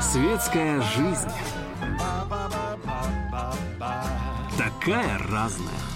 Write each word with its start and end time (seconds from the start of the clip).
Светская 0.00 0.82
жизнь. 0.82 1.30
Такая 4.58 5.18
разная. 5.30 5.93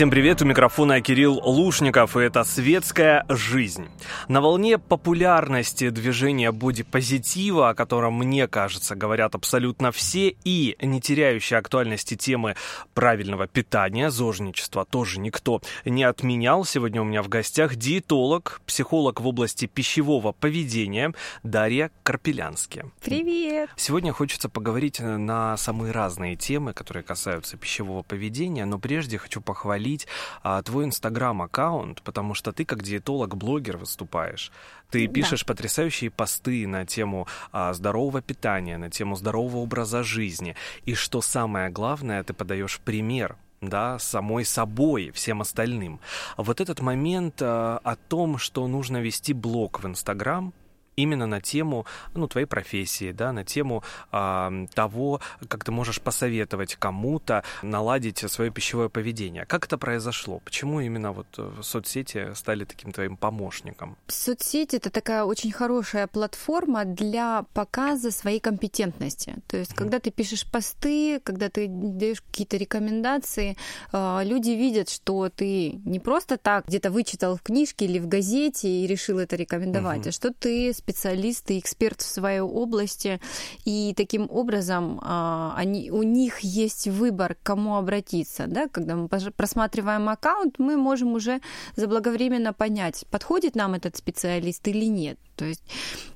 Всем 0.00 0.08
привет, 0.08 0.40
у 0.40 0.46
микрофона 0.46 1.02
Кирилл 1.02 1.42
Лушников, 1.44 2.16
и 2.16 2.20
это 2.20 2.42
«Светская 2.42 3.26
жизнь». 3.28 3.86
На 4.28 4.40
волне 4.40 4.78
популярности 4.78 5.90
движения 5.90 6.52
бодипозитива, 6.52 7.68
о 7.68 7.74
котором, 7.74 8.14
мне 8.14 8.48
кажется, 8.48 8.96
говорят 8.96 9.34
абсолютно 9.34 9.92
все, 9.92 10.34
и 10.42 10.74
не 10.80 11.02
теряющей 11.02 11.58
актуальности 11.58 12.16
темы 12.16 12.56
правильного 12.94 13.46
питания, 13.46 14.10
зожничества 14.10 14.86
тоже 14.86 15.20
никто 15.20 15.60
не 15.84 16.04
отменял. 16.04 16.64
Сегодня 16.64 17.02
у 17.02 17.04
меня 17.04 17.22
в 17.22 17.28
гостях 17.28 17.76
диетолог, 17.76 18.62
психолог 18.64 19.20
в 19.20 19.26
области 19.26 19.66
пищевого 19.66 20.32
поведения 20.32 21.12
Дарья 21.42 21.90
Карпелянски. 22.04 22.86
Привет! 23.04 23.68
Сегодня 23.76 24.14
хочется 24.14 24.48
поговорить 24.48 24.98
на 24.98 25.58
самые 25.58 25.92
разные 25.92 26.36
темы, 26.36 26.72
которые 26.72 27.02
касаются 27.02 27.58
пищевого 27.58 28.02
поведения, 28.02 28.64
но 28.64 28.78
прежде 28.78 29.18
хочу 29.18 29.42
похвалить 29.42 29.89
удалить 29.90 30.06
а, 30.42 30.62
твой 30.62 30.84
инстаграм-аккаунт, 30.84 32.02
потому 32.02 32.34
что 32.34 32.52
ты 32.52 32.64
как 32.64 32.82
диетолог-блогер 32.82 33.76
выступаешь. 33.76 34.50
Ты 34.90 35.06
да. 35.06 35.12
пишешь 35.12 35.44
потрясающие 35.44 36.10
посты 36.10 36.66
на 36.66 36.84
тему 36.84 37.26
а, 37.52 37.72
здорового 37.72 38.22
питания, 38.22 38.78
на 38.78 38.90
тему 38.90 39.16
здорового 39.16 39.58
образа 39.58 40.02
жизни. 40.02 40.54
И 40.86 40.94
что 40.94 41.20
самое 41.20 41.70
главное, 41.70 42.22
ты 42.22 42.32
подаешь 42.32 42.80
пример 42.84 43.36
да, 43.60 43.98
самой 43.98 44.44
собой, 44.44 45.10
всем 45.10 45.42
остальным. 45.42 46.00
Вот 46.38 46.60
этот 46.60 46.80
момент 46.80 47.42
а, 47.42 47.78
о 47.84 47.96
том, 47.96 48.38
что 48.38 48.66
нужно 48.66 49.02
вести 49.02 49.34
блог 49.34 49.82
в 49.82 49.86
Инстаграм, 49.86 50.52
именно 50.96 51.26
на 51.26 51.40
тему 51.40 51.86
ну, 52.14 52.26
твоей 52.28 52.46
профессии, 52.46 53.12
да, 53.12 53.32
на 53.32 53.44
тему 53.44 53.82
э, 54.12 54.66
того, 54.74 55.20
как 55.48 55.64
ты 55.64 55.72
можешь 55.72 56.00
посоветовать 56.00 56.76
кому-то 56.76 57.42
наладить 57.62 58.18
свое 58.30 58.50
пищевое 58.50 58.88
поведение. 58.88 59.44
Как 59.46 59.66
это 59.66 59.78
произошло? 59.78 60.40
Почему 60.44 60.80
именно 60.80 61.12
вот 61.12 61.26
э, 61.38 61.50
соцсети 61.62 62.34
стали 62.34 62.64
таким 62.64 62.92
твоим 62.92 63.16
помощником? 63.16 63.96
Соцсети— 64.06 64.76
это 64.76 64.90
такая 64.90 65.24
очень 65.24 65.52
хорошая 65.52 66.06
платформа 66.06 66.84
для 66.84 67.44
показа 67.54 68.10
своей 68.10 68.40
компетентности. 68.40 69.36
То 69.46 69.56
есть, 69.56 69.72
mm-hmm. 69.72 69.76
когда 69.76 69.98
ты 69.98 70.10
пишешь 70.10 70.46
посты, 70.46 71.20
когда 71.20 71.48
ты 71.48 71.68
даешь 71.68 72.20
какие-то 72.20 72.56
рекомендации, 72.56 73.56
э, 73.92 74.20
люди 74.24 74.50
видят, 74.50 74.88
что 74.90 75.28
ты 75.28 75.80
не 75.84 76.00
просто 76.00 76.36
так 76.36 76.66
где-то 76.66 76.90
вычитал 76.90 77.36
в 77.36 77.42
книжке 77.42 77.84
или 77.86 77.98
в 77.98 78.08
газете 78.08 78.68
и 78.68 78.86
решил 78.86 79.18
это 79.18 79.36
рекомендовать, 79.36 80.06
mm-hmm. 80.06 80.08
а 80.08 80.12
что 80.12 80.32
ты 80.32 80.72
специалист 80.80 81.50
и 81.50 81.58
эксперт 81.58 82.00
в 82.00 82.06
своей 82.06 82.40
области, 82.40 83.20
и 83.64 83.94
таким 83.96 84.26
образом 84.30 85.00
а, 85.02 85.54
они, 85.56 85.90
у 85.90 86.02
них 86.02 86.40
есть 86.40 86.88
выбор, 86.88 87.34
к 87.34 87.42
кому 87.42 87.76
обратиться. 87.76 88.46
Да? 88.46 88.68
Когда 88.68 88.96
мы 88.96 89.08
просматриваем 89.08 90.08
аккаунт, 90.08 90.58
мы 90.58 90.76
можем 90.76 91.14
уже 91.14 91.40
заблаговременно 91.76 92.52
понять, 92.52 93.04
подходит 93.10 93.54
нам 93.54 93.74
этот 93.74 93.96
специалист 93.96 94.66
или 94.68 94.86
нет. 94.86 95.18
То 95.40 95.46
есть 95.46 95.62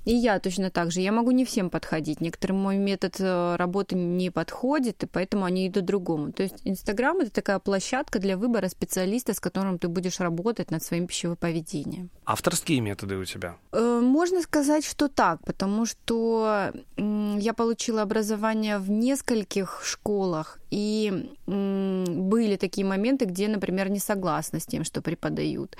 и 0.04 0.14
я 0.14 0.38
точно 0.38 0.70
так 0.70 0.90
же. 0.90 1.00
Я 1.00 1.12
могу 1.12 1.30
не 1.30 1.44
всем 1.44 1.70
подходить. 1.70 2.20
Некоторым 2.20 2.58
мой 2.58 2.76
метод 2.76 3.16
э, 3.20 3.56
работы 3.56 3.96
не 3.96 4.30
подходит, 4.30 5.02
и 5.02 5.06
поэтому 5.06 5.46
они 5.46 5.66
идут 5.66 5.86
другому. 5.86 6.30
То 6.32 6.42
есть 6.42 6.60
Инстаграм 6.64 7.18
это 7.20 7.30
такая 7.30 7.58
площадка 7.58 8.18
для 8.18 8.36
выбора 8.36 8.68
специалиста, 8.68 9.32
с 9.32 9.40
которым 9.40 9.78
ты 9.78 9.88
будешь 9.88 10.20
работать 10.20 10.70
над 10.70 10.82
своим 10.82 11.06
пищевым 11.06 11.36
поведением. 11.36 12.10
Авторские 12.26 12.80
методы 12.80 13.16
у 13.16 13.24
тебя? 13.24 13.56
Э, 13.72 14.00
можно 14.02 14.42
сказать, 14.42 14.84
что 14.84 15.08
так, 15.08 15.42
потому 15.44 15.86
что 15.86 16.72
я 16.96 17.54
получила 17.54 18.02
образование 18.02 18.78
в 18.78 18.90
нескольких 18.90 19.80
школах, 19.84 20.58
и 20.74 21.12
были 21.46 22.56
такие 22.56 22.84
моменты, 22.84 23.26
где, 23.26 23.46
например, 23.46 23.90
не 23.90 24.00
согласна 24.00 24.58
с 24.58 24.66
тем, 24.66 24.82
что 24.82 25.02
преподают. 25.02 25.76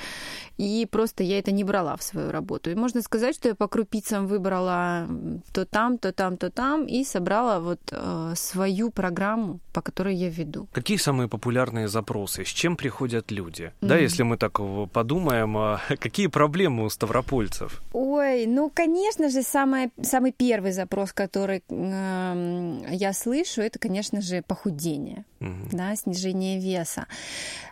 И 0.57 0.87
просто 0.91 1.25
я 1.25 1.39
это 1.39 1.51
не 1.51 1.65
брала 1.65 1.97
в 1.97 2.03
свою 2.03 2.31
работу. 2.31 2.71
И 2.71 2.75
можно 2.77 3.03
сказать, 3.03 3.35
что 3.35 3.49
я 3.49 3.55
по 3.57 3.67
крупицам 3.67 4.29
выбрала 4.29 5.09
то 5.53 5.65
там, 5.65 5.99
то 5.99 6.13
там, 6.13 6.37
то 6.37 6.51
там, 6.51 6.87
и 6.87 7.05
собрала 7.05 7.59
вот 7.59 7.81
э, 7.91 8.35
свою 8.37 8.91
программу, 8.91 9.59
по 9.73 9.83
которой 9.83 10.15
я 10.15 10.29
веду. 10.29 10.69
Какие 10.73 10.99
самые 10.99 11.29
популярные 11.29 11.89
запросы? 11.89 12.45
С 12.45 12.49
чем 12.49 12.77
приходят 12.77 13.33
люди? 13.33 13.63
Mm-hmm. 13.63 13.89
Да, 13.89 13.97
если 13.97 14.23
мы 14.23 14.37
так 14.37 14.61
подумаем, 14.93 15.57
а 15.57 15.81
какие 15.99 16.29
проблемы 16.29 16.85
у 16.85 16.89
ставропольцев? 16.89 17.83
Ой, 17.93 18.47
ну, 18.47 18.71
конечно 18.73 19.29
же, 19.29 19.43
самое, 19.43 19.91
самый 20.01 20.31
первый 20.31 20.71
запрос, 20.71 21.13
который 21.13 21.65
э, 21.69 22.85
я 22.91 23.13
слышу, 23.13 23.61
это, 23.61 23.81
конечно 23.81 24.21
же, 24.21 24.43
похудение, 24.85 25.25
mm-hmm. 25.41 25.69
да, 25.73 25.97
снижение 25.97 26.59
веса. 26.59 27.07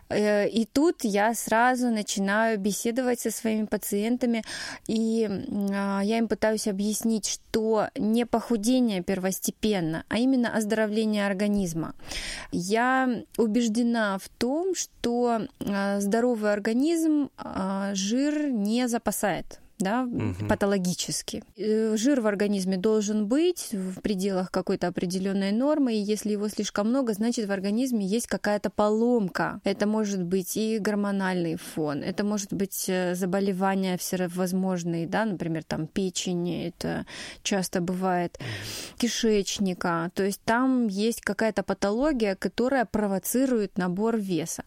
Э, 0.09 0.47
и 0.47 0.65
тут 0.65 1.03
я 1.03 1.33
сразу 1.33 1.89
начинаю 1.89 2.59
беседовать 2.59 3.19
со 3.19 3.31
своими 3.31 3.65
пациентами, 3.65 4.43
и 4.87 5.29
а, 5.73 6.01
я 6.03 6.17
им 6.17 6.27
пытаюсь 6.27 6.67
объяснить, 6.67 7.27
что 7.27 7.87
не 7.95 8.25
похудение 8.25 9.01
первостепенно, 9.01 10.03
а 10.09 10.17
именно 10.17 10.55
оздоровление 10.55 11.25
организма. 11.25 11.93
Я 12.51 13.23
убеждена 13.37 14.17
в 14.17 14.29
том, 14.29 14.75
что 14.75 15.47
а, 15.59 15.99
здоровый 15.99 16.53
организм 16.53 17.29
а, 17.37 17.91
жир 17.93 18.49
не 18.51 18.87
запасает 18.87 19.62
да, 19.79 20.03
угу. 20.03 20.47
патологически. 20.47 21.43
Э, 21.57 21.95
жир 21.97 22.21
в 22.21 22.27
организме 22.27 22.77
должен 22.77 23.27
быть 23.27 23.69
в 23.71 24.01
пределах 24.01 24.51
какой-то 24.51 24.87
определенной 24.87 25.51
нормы, 25.51 25.93
и 25.93 26.01
если 26.01 26.31
его 26.31 26.47
слишком 26.47 26.89
много, 26.89 27.13
значит 27.13 27.47
в 27.47 27.51
организме 27.51 28.05
есть 28.05 28.27
какая-то 28.27 28.69
поломка. 28.69 29.59
Это 29.63 29.87
может 29.87 30.23
быть 30.23 30.55
и 30.57 30.79
гормональный 30.79 31.55
фон, 31.55 32.03
это 32.03 32.23
может 32.23 32.53
быть 32.53 32.85
э, 32.87 33.15
заболевания 33.15 33.97
всевозможные, 33.97 35.07
да, 35.07 35.25
например, 35.25 35.63
там 35.63 35.87
печени, 35.87 36.67
это 36.67 37.05
часто 37.41 37.81
бывает, 37.81 38.39
кишечника, 38.97 40.11
то 40.13 40.23
есть 40.23 40.41
там 40.45 40.87
есть 40.87 41.21
какая-то 41.21 41.63
патология, 41.63 42.35
которая 42.35 42.85
провоцирует 42.85 43.77
набор 43.77 44.17
веса. 44.17 44.63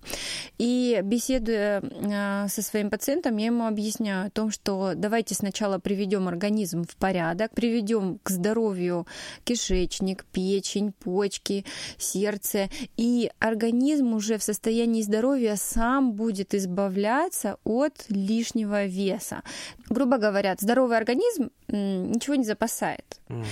И 0.59 1.01
беседуя 1.03 1.81
э, 1.81 2.49
со 2.49 2.63
своим 2.63 2.91
пациентом, 2.91 3.37
я 3.37 3.47
ему 3.47 3.67
объясняю 3.67 4.27
о 4.27 4.31
том, 4.31 4.51
что 4.51 4.95
давайте 4.97 5.35
сначала 5.35 5.79
приведем 5.79 6.29
организм 6.29 6.85
в 6.85 6.97
порядок, 6.97 7.53
приведем 7.55 8.19
к 8.23 8.31
здоровью 8.31 9.07
кишечник, 9.45 10.25
печень, 10.25 10.93
почки, 10.93 11.65
сердце, 11.99 12.69
и 12.97 13.31
организм 13.39 14.15
уже 14.15 14.39
в 14.39 14.43
состоянии 14.43 15.03
здоровья 15.03 15.57
сам 15.57 16.13
будет 16.13 16.55
избавляться 16.55 17.59
от 17.65 18.05
лишнего 18.09 18.85
веса. 18.85 19.43
Грубо 19.89 20.19
говоря, 20.19 20.57
здоровый 20.59 20.97
организм 20.97 21.51
ничего 21.69 22.37
не 22.37 22.45
запасает. 22.45 23.21
Угу. 23.29 23.45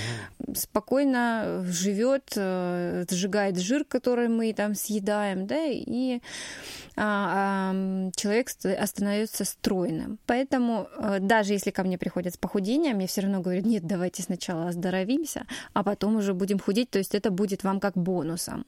Спокойно 0.54 1.65
живет, 1.66 2.32
э, 2.37 3.04
сжигает 3.10 3.59
жир, 3.59 3.84
который 3.84 4.28
мы 4.28 4.53
там 4.53 4.75
съедаем, 4.75 5.47
да, 5.47 5.65
и 5.66 6.20
а, 6.97 7.72
человек 8.16 8.48
становится 8.50 9.44
стройным. 9.44 10.19
Поэтому 10.26 10.88
э, 10.97 11.19
даже 11.20 11.53
если 11.53 11.70
ко 11.70 11.82
мне 11.82 11.98
приходят 11.98 12.34
с 12.34 12.37
похудением, 12.37 13.00
я 13.00 13.06
все 13.06 13.22
равно 13.22 13.41
говорю, 13.41 13.62
нет, 13.62 13.87
давайте 13.87 14.22
сначала 14.22 14.69
оздоровимся, 14.69 15.47
а 15.72 15.82
потом 15.82 16.16
уже 16.16 16.34
будем 16.34 16.59
худеть, 16.59 16.91
то 16.91 16.98
есть 16.98 17.15
это 17.15 17.31
будет 17.31 17.65
вам 17.65 17.81
как 17.81 17.94
бонусом. 17.94 18.65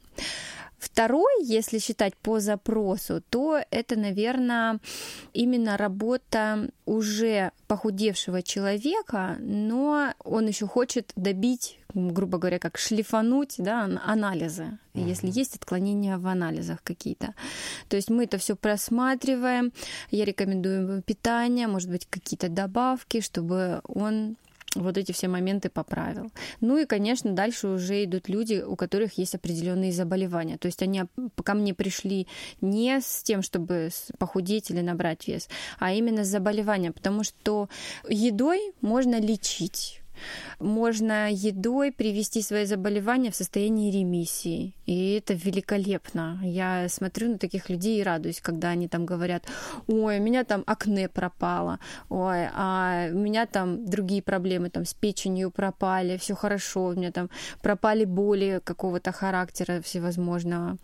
Второй, 0.79 1.45
если 1.45 1.79
считать 1.79 2.17
по 2.17 2.39
запросу, 2.39 3.23
то 3.31 3.61
это, 3.71 3.97
наверное, 3.97 4.79
именно 5.33 5.77
работа 5.77 6.71
уже 6.85 7.53
похудевшего 7.67 8.43
человека, 8.43 9.37
но 9.41 10.13
он 10.25 10.47
еще 10.47 10.67
хочет 10.67 11.13
добить, 11.17 11.79
грубо 11.95 12.39
говоря, 12.39 12.59
как 12.59 12.79
шлифануть 12.79 13.55
да, 13.59 13.85
анализы, 14.05 14.79
uh-huh. 14.95 15.09
если 15.09 15.31
есть 15.31 15.57
отклонения 15.57 16.19
в 16.19 16.27
анализах 16.27 16.83
какие-то. 16.83 17.35
То 17.89 17.97
есть 17.97 18.11
мы 18.11 18.25
это 18.25 18.37
все 18.39 18.55
просматриваем, 18.55 19.73
я 20.11 20.25
рекомендую 20.25 21.03
питание, 21.03 21.69
может 21.69 21.91
быть, 21.91 22.07
какие-то 22.07 22.49
добавки, 22.49 23.21
чтобы 23.21 23.81
он 23.85 24.37
вот 24.77 24.99
эти 24.99 25.13
все 25.13 25.29
моменты 25.29 25.69
поправил. 25.69 26.31
Ну 26.61 26.79
и, 26.79 26.87
конечно, 26.87 27.33
дальше 27.33 27.69
уже 27.69 28.05
идут 28.05 28.29
люди, 28.29 28.63
у 28.67 28.77
которых 28.77 29.19
есть 29.19 29.35
определенные 29.35 29.93
заболевания. 29.93 30.59
То 30.59 30.67
есть 30.67 30.83
они 30.83 31.05
ко 31.43 31.55
мне 31.55 31.75
пришли 31.75 32.27
не 32.61 33.01
с 33.01 33.23
тем, 33.23 33.43
чтобы 33.43 33.91
похудеть 34.19 34.71
или 34.71 34.81
набрать 34.81 35.27
вес, 35.29 35.49
а 35.79 35.93
именно 35.93 36.25
с 36.25 36.29
заболеванием, 36.29 36.93
потому 36.93 37.25
что 37.25 37.69
едой 38.09 38.73
можно 38.81 39.21
лечить 39.21 40.03
Можно 40.59 41.31
едой 41.33 41.93
привести 41.93 42.43
свои 42.43 42.65
заболевания 42.65 43.31
в 43.31 43.37
состояние 43.37 43.91
ремиссии. 43.91 44.75
И 44.87 45.15
это 45.15 45.35
великолепно. 45.35 46.41
Я 46.43 46.89
смотрю 46.89 47.31
на 47.31 47.39
таких 47.39 47.71
людей 47.71 48.01
и 48.01 48.03
радуюсь, 48.03 48.41
когда 48.41 48.69
они 48.69 48.89
там 48.89 49.07
говорят, 49.07 49.45
ой, 49.87 50.19
у 50.19 50.23
меня 50.23 50.45
там 50.45 50.63
акне 50.67 51.09
пропало, 51.09 51.79
ой, 52.09 52.49
а 52.55 53.09
у 53.11 53.19
меня 53.19 53.47
там 53.47 53.85
другие 53.87 54.23
проблемы 54.23 54.71
там 54.71 54.85
с 54.85 54.95
печенью 54.95 55.51
пропали, 55.51 56.17
все 56.17 56.35
хорошо, 56.35 56.87
у 56.87 56.95
меня 56.95 57.11
там 57.11 57.31
пропали 57.63 58.05
боли 58.05 58.61
какого-то 58.65 59.13
характера 59.13 59.81
всевозможного 59.83 60.79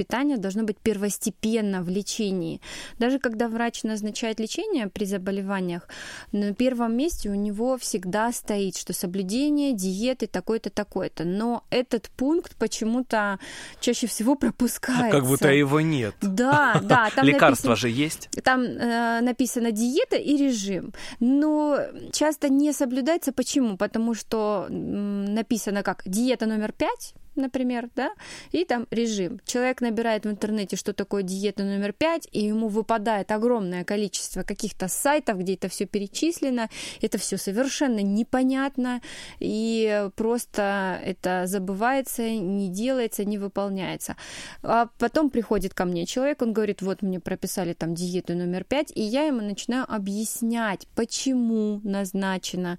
питание 0.00 0.38
должно 0.38 0.62
быть 0.62 0.78
первостепенно 0.78 1.82
в 1.82 1.90
лечении. 1.90 2.62
Даже 2.98 3.18
когда 3.18 3.48
врач 3.48 3.82
назначает 3.82 4.40
лечение 4.40 4.88
при 4.88 5.04
заболеваниях, 5.04 5.88
на 6.32 6.54
первом 6.54 6.96
месте 6.96 7.28
у 7.28 7.34
него 7.34 7.76
всегда 7.76 8.32
стоит, 8.32 8.78
что 8.78 8.94
соблюдение 8.94 9.74
диеты 9.74 10.26
такой-то, 10.26 10.70
такой-то. 10.70 11.24
Но 11.24 11.64
этот 11.68 12.08
пункт 12.16 12.56
почему-то 12.56 13.38
чаще 13.80 14.06
всего 14.06 14.36
пропускается. 14.36 15.10
Как 15.10 15.26
будто 15.26 15.52
его 15.52 15.82
нет. 15.82 16.14
Да, 16.22 16.80
да. 16.82 17.10
Там 17.14 17.26
Лекарства 17.26 17.70
написано, 17.70 17.76
же 17.76 17.88
есть. 17.90 18.30
Там 18.42 18.62
э, 18.62 19.20
написано 19.20 19.70
диета 19.70 20.16
и 20.16 20.34
режим. 20.38 20.94
Но 21.20 21.78
часто 22.10 22.48
не 22.48 22.72
соблюдается. 22.72 23.32
Почему? 23.32 23.76
Потому 23.76 24.14
что 24.14 24.66
написано 24.70 25.82
как 25.82 26.02
диета 26.06 26.46
номер 26.46 26.72
пять, 26.72 27.14
например, 27.40 27.88
да, 27.96 28.12
и 28.52 28.64
там 28.64 28.86
режим. 28.90 29.40
Человек 29.44 29.80
набирает 29.80 30.24
в 30.24 30.30
интернете, 30.30 30.76
что 30.76 30.92
такое 30.92 31.22
диета 31.22 31.64
номер 31.64 31.92
пять, 31.92 32.28
и 32.32 32.44
ему 32.44 32.68
выпадает 32.68 33.32
огромное 33.32 33.84
количество 33.84 34.42
каких-то 34.42 34.88
сайтов, 34.88 35.38
где 35.38 35.54
это 35.54 35.68
все 35.68 35.86
перечислено, 35.86 36.68
это 37.00 37.18
все 37.18 37.36
совершенно 37.36 38.00
непонятно, 38.00 39.00
и 39.38 40.08
просто 40.16 41.00
это 41.04 41.44
забывается, 41.46 42.28
не 42.28 42.68
делается, 42.68 43.24
не 43.24 43.38
выполняется. 43.38 44.16
А 44.62 44.88
потом 44.98 45.30
приходит 45.30 45.74
ко 45.74 45.84
мне 45.84 46.06
человек, 46.06 46.42
он 46.42 46.52
говорит, 46.52 46.82
вот 46.82 47.02
мне 47.02 47.20
прописали 47.20 47.72
там 47.72 47.94
диету 47.94 48.34
номер 48.34 48.64
пять, 48.64 48.92
и 48.94 49.02
я 49.02 49.22
ему 49.24 49.40
начинаю 49.40 49.84
объяснять, 49.88 50.86
почему 50.94 51.80
назначено, 51.84 52.78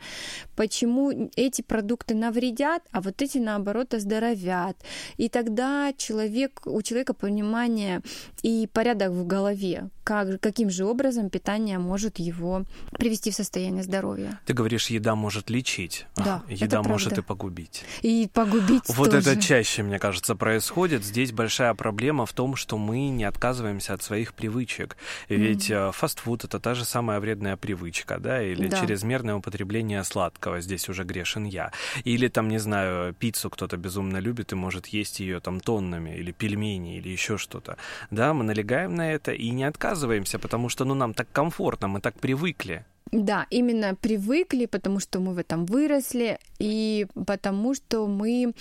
почему 0.56 1.32
эти 1.36 1.62
продукты 1.62 2.16
навредят, 2.16 2.84
а 2.92 3.02
вот 3.02 3.22
эти 3.22 3.38
наоборот 3.38 3.94
оздоровят 3.94 4.51
спят. 4.52 4.76
И 5.18 5.30
тогда 5.30 5.94
человек, 5.98 6.62
у 6.66 6.82
человека 6.82 7.14
понимание 7.14 8.02
и 8.44 8.68
порядок 8.74 9.12
в 9.12 9.26
голове, 9.28 9.90
как, 10.04 10.40
каким 10.40 10.70
же 10.70 10.86
образом 10.86 11.30
питание 11.30 11.80
может 11.80 12.20
его 12.20 12.66
привести 12.98 13.32
в 13.32 13.36
состояние 13.36 13.84
здоровья. 13.84 14.40
Ты 14.46 14.54
говоришь, 14.54 14.88
еда 14.88 15.16
может 15.16 15.50
лечить, 15.50 16.06
да, 16.16 16.44
а 16.48 16.52
еда 16.52 16.84
может 16.84 17.18
и 17.18 17.22
погубить. 17.22 17.84
И 18.02 18.30
погубить 18.34 18.84
Вот 18.90 19.12
тоже. 19.12 19.32
это 19.32 19.42
чаще, 19.42 19.84
мне 19.84 20.00
кажется, 20.00 20.36
происходит. 20.36 21.04
Здесь 21.04 21.32
большая 21.32 21.74
проблема 21.74 22.26
в 22.26 22.34
том, 22.34 22.56
что 22.56 22.78
мы 22.78 23.10
не 23.10 23.24
отказываемся 23.24 23.94
от 23.94 24.04
своих 24.04 24.34
привычек. 24.34 24.98
Ведь 25.30 25.70
mm-hmm. 25.70 25.92
фастфуд 25.92 26.46
это 26.46 26.60
та 26.60 26.74
же 26.74 26.86
самая 26.86 27.20
вредная 27.20 27.58
привычка, 27.58 28.18
да, 28.20 28.44
или 28.44 28.68
да. 28.68 28.82
чрезмерное 28.82 29.36
употребление 29.36 30.04
сладкого. 30.04 30.62
Здесь 30.62 30.90
уже 30.90 31.04
грешен 31.04 31.46
я. 31.46 31.72
Или 32.04 32.28
там, 32.28 32.50
не 32.50 32.60
знаю, 32.60 33.14
пиццу 33.14 33.50
кто-то 33.50 33.78
безумно 33.78 34.18
любит 34.18 34.52
и 34.52 34.56
может 34.56 34.88
есть 34.88 35.20
ее 35.20 35.40
там 35.40 35.60
тоннами, 35.60 36.18
или 36.18 36.32
пельмени, 36.32 36.98
или 36.98 37.10
еще 37.10 37.38
что-то. 37.38 37.78
Да, 38.10 38.34
мы 38.34 38.44
налегаем 38.44 38.96
на 38.96 39.14
это 39.14 39.32
и 39.32 39.50
не 39.50 39.64
отказываемся 39.64 39.91
отказываемся, 39.92 40.40
потому 40.40 40.70
что 40.70 40.86
ну, 40.86 40.96
нам 40.96 41.14
так 41.14 41.28
комфортно, 41.34 41.88
мы 41.88 42.00
так 42.00 42.14
привыкли. 42.14 42.84
Да, 43.12 43.46
именно 43.52 43.96
привыкли, 43.96 44.68
потому 44.68 45.00
что 45.00 45.20
мы 45.20 45.34
в 45.34 45.38
этом 45.38 45.66
выросли, 45.66 46.38
и 46.60 47.08
потому 47.28 47.76
что 47.76 48.08
мы 48.08 48.54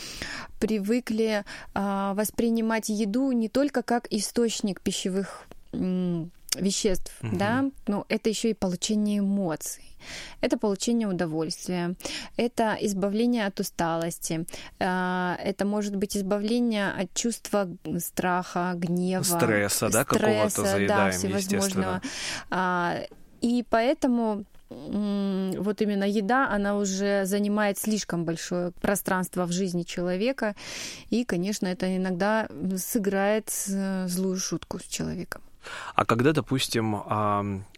привыкли 0.59 1.45
э, 1.75 2.13
воспринимать 2.15 2.89
еду 2.89 3.33
не 3.33 3.49
только 3.49 3.83
как 3.83 4.07
источник 4.13 4.81
пищевых 4.81 5.47
веществ, 5.73 7.13
угу. 7.23 7.37
да, 7.37 7.71
но 7.87 8.05
это 8.09 8.29
еще 8.29 8.51
и 8.51 8.55
получение 8.55 9.21
эмоций. 9.21 9.90
Это 10.41 10.59
получение 10.59 11.09
удовольствия, 11.09 11.95
это 12.37 12.77
избавление 12.81 13.47
от 13.47 13.61
усталости, 13.61 14.47
а, 14.79 15.37
это 15.43 15.65
может 15.65 15.97
быть 15.97 16.17
избавление 16.17 16.91
от 16.91 17.13
чувства 17.15 17.69
страха, 17.99 18.73
гнева, 18.75 19.23
стресса, 19.23 19.91
да, 19.91 20.05
какого-то 20.05 20.65
заедаем, 20.65 20.89
да, 20.89 21.11
всевозможного. 21.11 22.03
А, 22.51 22.97
и 23.41 23.65
поэтому 23.69 24.45
вот 24.71 25.83
именно 25.83 26.05
еда, 26.05 26.49
она 26.49 26.77
уже 26.77 27.25
занимает 27.25 27.77
слишком 27.77 28.25
большое 28.25 28.71
пространство 28.81 29.45
в 29.45 29.53
жизни 29.53 29.83
человека, 29.83 30.55
и, 31.11 31.25
конечно, 31.25 31.67
это 31.67 31.97
иногда 31.97 32.49
сыграет 32.77 33.51
злую 33.51 34.39
шутку 34.39 34.79
с 34.79 34.85
человеком. 34.85 35.43
А 35.95 36.05
когда, 36.05 36.33
допустим, 36.33 37.03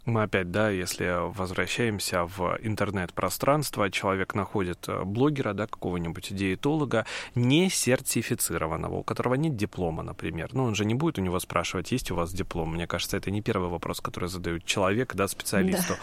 мы 0.04 0.22
опять, 0.24 0.50
да, 0.50 0.68
если 0.70 1.30
возвращаемся 1.32 2.24
в 2.24 2.58
интернет-пространство, 2.60 3.88
человек 3.88 4.34
находит 4.34 4.88
э, 4.88 5.04
блогера, 5.04 5.52
да, 5.52 5.68
какого-нибудь 5.68 6.34
диетолога, 6.34 7.06
не 7.36 7.70
сертифицированного, 7.70 8.96
у 8.96 9.02
которого 9.04 9.34
нет 9.34 9.54
диплома, 9.54 10.02
например. 10.02 10.50
Ну, 10.54 10.64
он 10.64 10.74
же 10.74 10.84
не 10.84 10.94
будет 10.94 11.18
у 11.18 11.22
него 11.22 11.38
спрашивать, 11.38 11.92
есть 11.92 12.10
у 12.10 12.16
вас 12.16 12.32
диплом. 12.32 12.74
Мне 12.74 12.88
кажется, 12.88 13.16
это 13.16 13.30
не 13.30 13.42
первый 13.42 13.68
вопрос, 13.68 14.00
который 14.00 14.28
задают 14.28 14.64
человек, 14.64 15.14
да, 15.14 15.28
специалисту. 15.28 15.94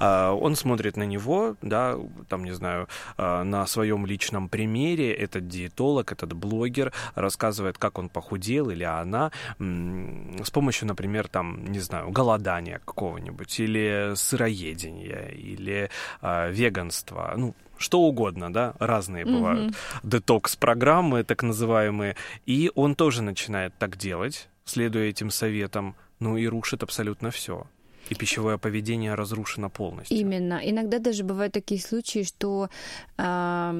Да. 0.00 0.32
Он 0.32 0.56
смотрит 0.56 0.96
на 0.96 1.04
него, 1.04 1.54
да, 1.62 1.96
там, 2.28 2.44
не 2.44 2.52
знаю, 2.52 2.88
а, 3.16 3.44
на 3.44 3.66
своем 3.66 4.04
личном 4.04 4.48
примере, 4.48 5.12
этот 5.12 5.46
диетолог, 5.46 6.10
этот 6.10 6.32
блогер 6.32 6.92
рассказывает, 7.14 7.78
как 7.78 7.98
он 7.98 8.08
похудел 8.08 8.70
или 8.70 8.84
она 8.84 9.30
с 9.58 10.50
помощью, 10.50 10.88
например, 10.88 11.23
там, 11.28 11.64
не 11.66 11.80
знаю, 11.80 12.10
голодания 12.10 12.80
какого-нибудь 12.84 13.60
или 13.60 14.12
сыроедение, 14.14 15.34
или 15.34 15.90
э, 16.22 16.52
веганство, 16.52 17.34
ну, 17.36 17.54
что 17.78 18.00
угодно, 18.00 18.52
да, 18.52 18.74
разные 18.78 19.24
mm-hmm. 19.24 19.36
бывают, 19.36 19.74
детокс-программы 20.02 21.24
так 21.24 21.42
называемые, 21.42 22.16
и 22.46 22.70
он 22.74 22.94
тоже 22.94 23.22
начинает 23.22 23.74
так 23.78 23.96
делать, 23.96 24.48
следуя 24.64 25.08
этим 25.08 25.30
советам, 25.30 25.94
ну 26.20 26.36
и 26.36 26.46
рушит 26.46 26.82
абсолютно 26.82 27.30
все. 27.30 27.66
И 28.10 28.14
пищевое 28.14 28.58
поведение 28.58 29.14
разрушено 29.14 29.70
полностью. 29.70 30.18
Именно. 30.18 30.60
Иногда 30.62 30.98
даже 30.98 31.24
бывают 31.24 31.54
такие 31.54 31.80
случаи, 31.80 32.22
что 32.22 32.68
э, 33.16 33.70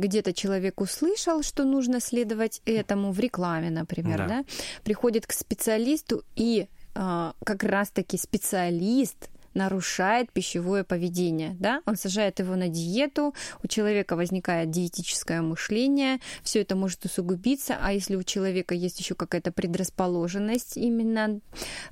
где-то 0.00 0.32
человек 0.32 0.80
услышал, 0.80 1.42
что 1.42 1.64
нужно 1.64 2.00
следовать 2.00 2.62
этому 2.64 3.10
в 3.10 3.18
рекламе, 3.18 3.70
например, 3.70 4.18
да. 4.18 4.26
Да? 4.28 4.44
приходит 4.84 5.26
к 5.26 5.32
специалисту 5.32 6.22
и 6.36 6.68
а, 6.68 6.81
как 6.94 7.62
раз-таки 7.62 8.16
специалист 8.18 9.30
нарушает 9.54 10.32
пищевое 10.32 10.84
поведение, 10.84 11.56
да, 11.58 11.82
он 11.86 11.96
сажает 11.96 12.38
его 12.38 12.56
на 12.56 12.68
диету, 12.68 13.34
у 13.62 13.66
человека 13.66 14.16
возникает 14.16 14.70
диетическое 14.70 15.42
мышление, 15.42 16.18
все 16.42 16.60
это 16.62 16.76
может 16.76 17.04
усугубиться, 17.04 17.76
а 17.80 17.92
если 17.92 18.16
у 18.16 18.22
человека 18.22 18.74
есть 18.74 18.98
еще 18.98 19.14
какая-то 19.14 19.52
предрасположенность 19.52 20.76
именно 20.76 21.40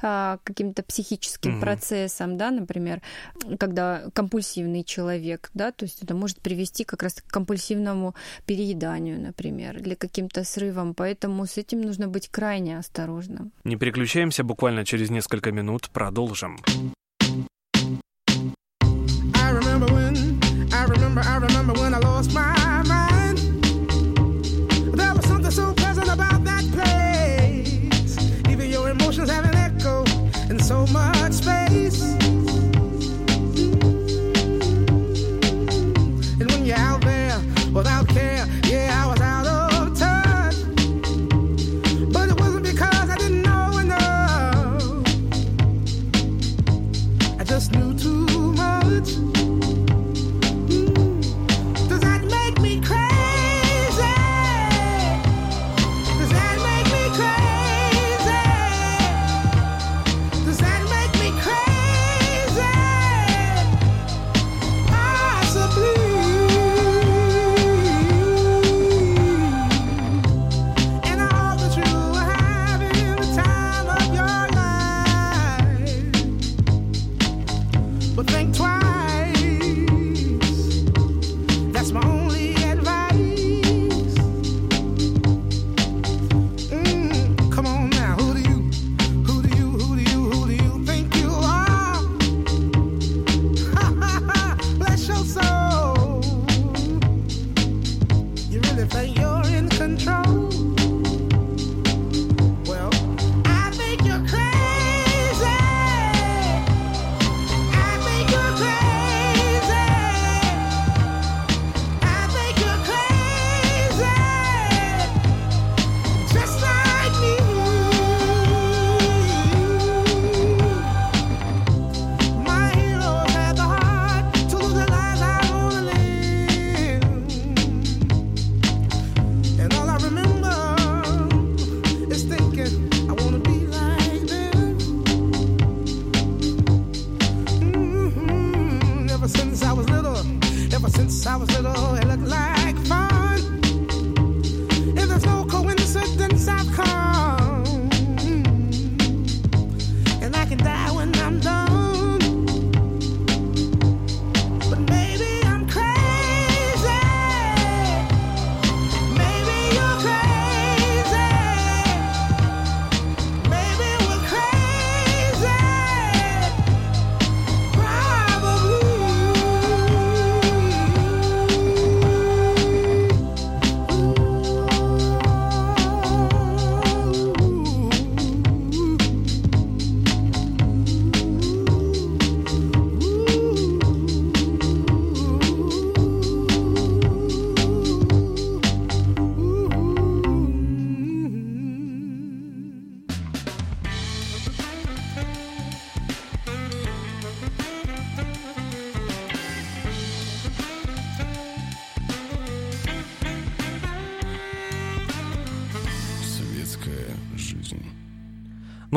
а, 0.03 0.39
каким-то 0.45 0.83
психическим 0.83 1.57
mm-hmm. 1.57 1.61
процессом, 1.61 2.37
да, 2.37 2.51
например, 2.51 3.03
когда 3.59 4.05
компульсивный 4.13 4.85
человек, 4.85 5.51
да, 5.55 5.73
то 5.73 5.85
есть 5.85 6.03
это 6.03 6.15
может 6.15 6.41
привести 6.41 6.85
как 6.85 7.03
раз 7.03 7.15
к 7.15 7.27
компульсивному 7.31 8.15
перееданию, 8.47 9.21
например, 9.21 9.79
или 9.79 9.95
каким-то 9.95 10.45
срывам, 10.45 10.95
поэтому 10.95 11.47
с 11.47 11.57
этим 11.57 11.81
нужно 11.81 12.09
быть 12.09 12.29
крайне 12.29 12.79
осторожным. 12.79 13.53
Не 13.65 13.77
переключаемся, 13.77 14.45
буквально 14.45 14.85
через 14.85 15.11
несколько 15.11 15.53
минут 15.53 15.91
продолжим. 15.91 16.59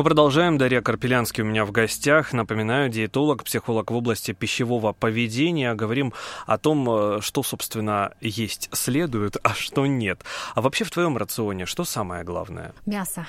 Мы 0.04 0.10
продолжаем. 0.10 0.58
Дарья 0.58 0.82
Карпелянский 0.82 1.44
у 1.44 1.46
меня 1.46 1.64
в 1.64 1.72
гостях. 1.72 2.34
Напоминаю, 2.34 2.90
диетолог, 2.90 3.46
психолог 3.46 3.90
в 3.90 3.96
области 3.96 4.34
пищевого 4.34 4.92
поведения. 4.92 5.74
Говорим 5.76 6.12
о 6.46 6.58
том, 6.58 6.90
э, 6.90 7.22
что, 7.22 7.42
собственно, 7.42 8.12
есть 8.20 8.68
следует, 8.74 9.38
а 9.44 9.54
что 9.54 9.86
нет. 9.86 10.20
А 10.56 10.62
вообще 10.62 10.84
в 10.84 10.92
твоем 10.92 11.16
рационе 11.16 11.66
что 11.66 11.86
самое 11.86 12.26
главное? 12.26 12.74
Мясо. 12.86 13.26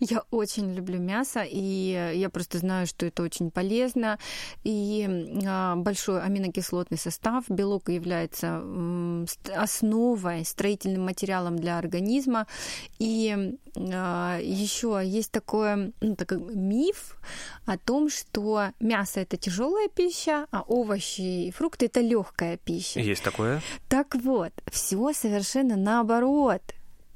Я 0.00 0.22
очень 0.30 0.72
люблю 0.74 0.98
мясо, 0.98 1.42
и 1.46 2.14
я 2.14 2.30
просто 2.30 2.56
знаю, 2.56 2.86
что 2.86 3.04
это 3.04 3.22
очень 3.22 3.50
полезно. 3.50 4.18
И 4.64 5.36
а, 5.46 5.76
большой 5.76 6.22
аминокислотный 6.22 6.96
состав. 6.96 7.44
Белок 7.50 7.90
является 7.90 8.62
основой, 9.54 10.46
строительным 10.46 11.04
материалом 11.04 11.56
для 11.58 11.76
организма. 11.76 12.46
И 12.98 13.58
еще 14.70 15.00
есть 15.04 15.32
такой 15.32 15.92
ну, 16.00 16.16
такой 16.16 16.38
миф 16.38 17.16
о 17.66 17.76
том, 17.76 18.08
что 18.08 18.72
мясо 18.80 19.20
это 19.20 19.36
тяжелая 19.36 19.88
пища, 19.88 20.46
а 20.50 20.62
овощи 20.62 21.48
и 21.48 21.50
фрукты 21.50 21.86
это 21.86 22.00
легкая 22.00 22.56
пища. 22.56 23.00
Есть 23.00 23.22
такое? 23.22 23.60
Так 23.88 24.14
вот, 24.14 24.52
все 24.70 25.12
совершенно 25.12 25.76
наоборот. 25.76 26.62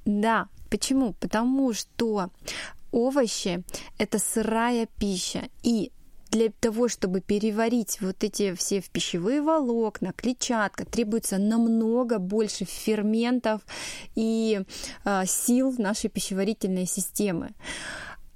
Да, 0.05 0.49
почему? 0.71 1.15
Потому 1.15 1.73
что 1.73 2.31
овощи 2.91 3.65
это 3.99 4.19
сырая 4.19 4.87
пища, 4.99 5.49
и 5.63 5.91
для 6.35 6.50
того, 6.50 6.88
чтобы 6.88 7.21
переварить 7.21 8.00
вот 8.00 8.25
эти 8.25 8.55
все 8.55 8.81
в 8.81 8.91
пищевые 8.91 9.41
волокна, 9.41 10.12
клетчатка, 10.12 10.85
требуется 10.85 11.38
намного 11.38 12.19
больше 12.19 12.64
ферментов 12.64 13.61
и 14.17 14.62
э, 15.05 15.26
сил 15.26 15.73
нашей 15.79 16.11
пищеварительной 16.11 16.87
системы. 16.87 17.50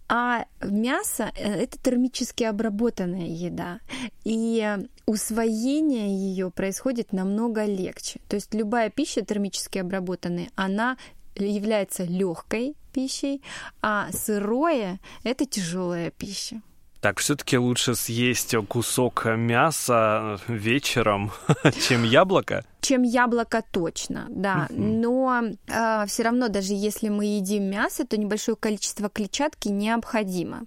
А 0.08 0.44
мясо 0.62 1.32
э, 1.34 1.62
это 1.64 1.76
термически 1.76 2.44
обработанная 2.44 3.26
еда, 3.26 3.80
и 4.22 4.76
усвоение 5.06 6.08
ее 6.08 6.52
происходит 6.52 7.12
намного 7.12 7.64
легче. 7.64 8.20
То 8.28 8.36
есть 8.36 8.54
любая 8.54 8.90
пища 8.90 9.22
термически 9.22 9.78
обработанная, 9.78 10.50
она 10.54 10.98
является 11.34 12.04
легкой 12.04 12.76
пищей, 12.92 13.42
а 13.82 14.12
сырое 14.12 15.00
это 15.24 15.46
тяжелая 15.46 16.12
пища. 16.12 16.62
Так, 17.00 17.20
все-таки 17.20 17.56
лучше 17.56 17.94
съесть 17.94 18.56
кусок 18.68 19.24
мяса 19.26 20.40
вечером, 20.48 21.30
чем 21.88 22.02
яблоко? 22.02 22.64
Чем 22.80 23.02
яблоко 23.02 23.62
точно, 23.70 24.26
да. 24.30 24.66
Мгм. 24.70 25.00
Но 25.00 25.42
э, 25.66 26.06
все 26.06 26.22
равно, 26.22 26.48
даже 26.48 26.74
если 26.74 27.08
мы 27.08 27.24
едим 27.24 27.64
мясо, 27.64 28.06
то 28.06 28.16
небольшое 28.16 28.56
количество 28.56 29.08
клетчатки 29.08 29.68
необходимо 29.68 30.62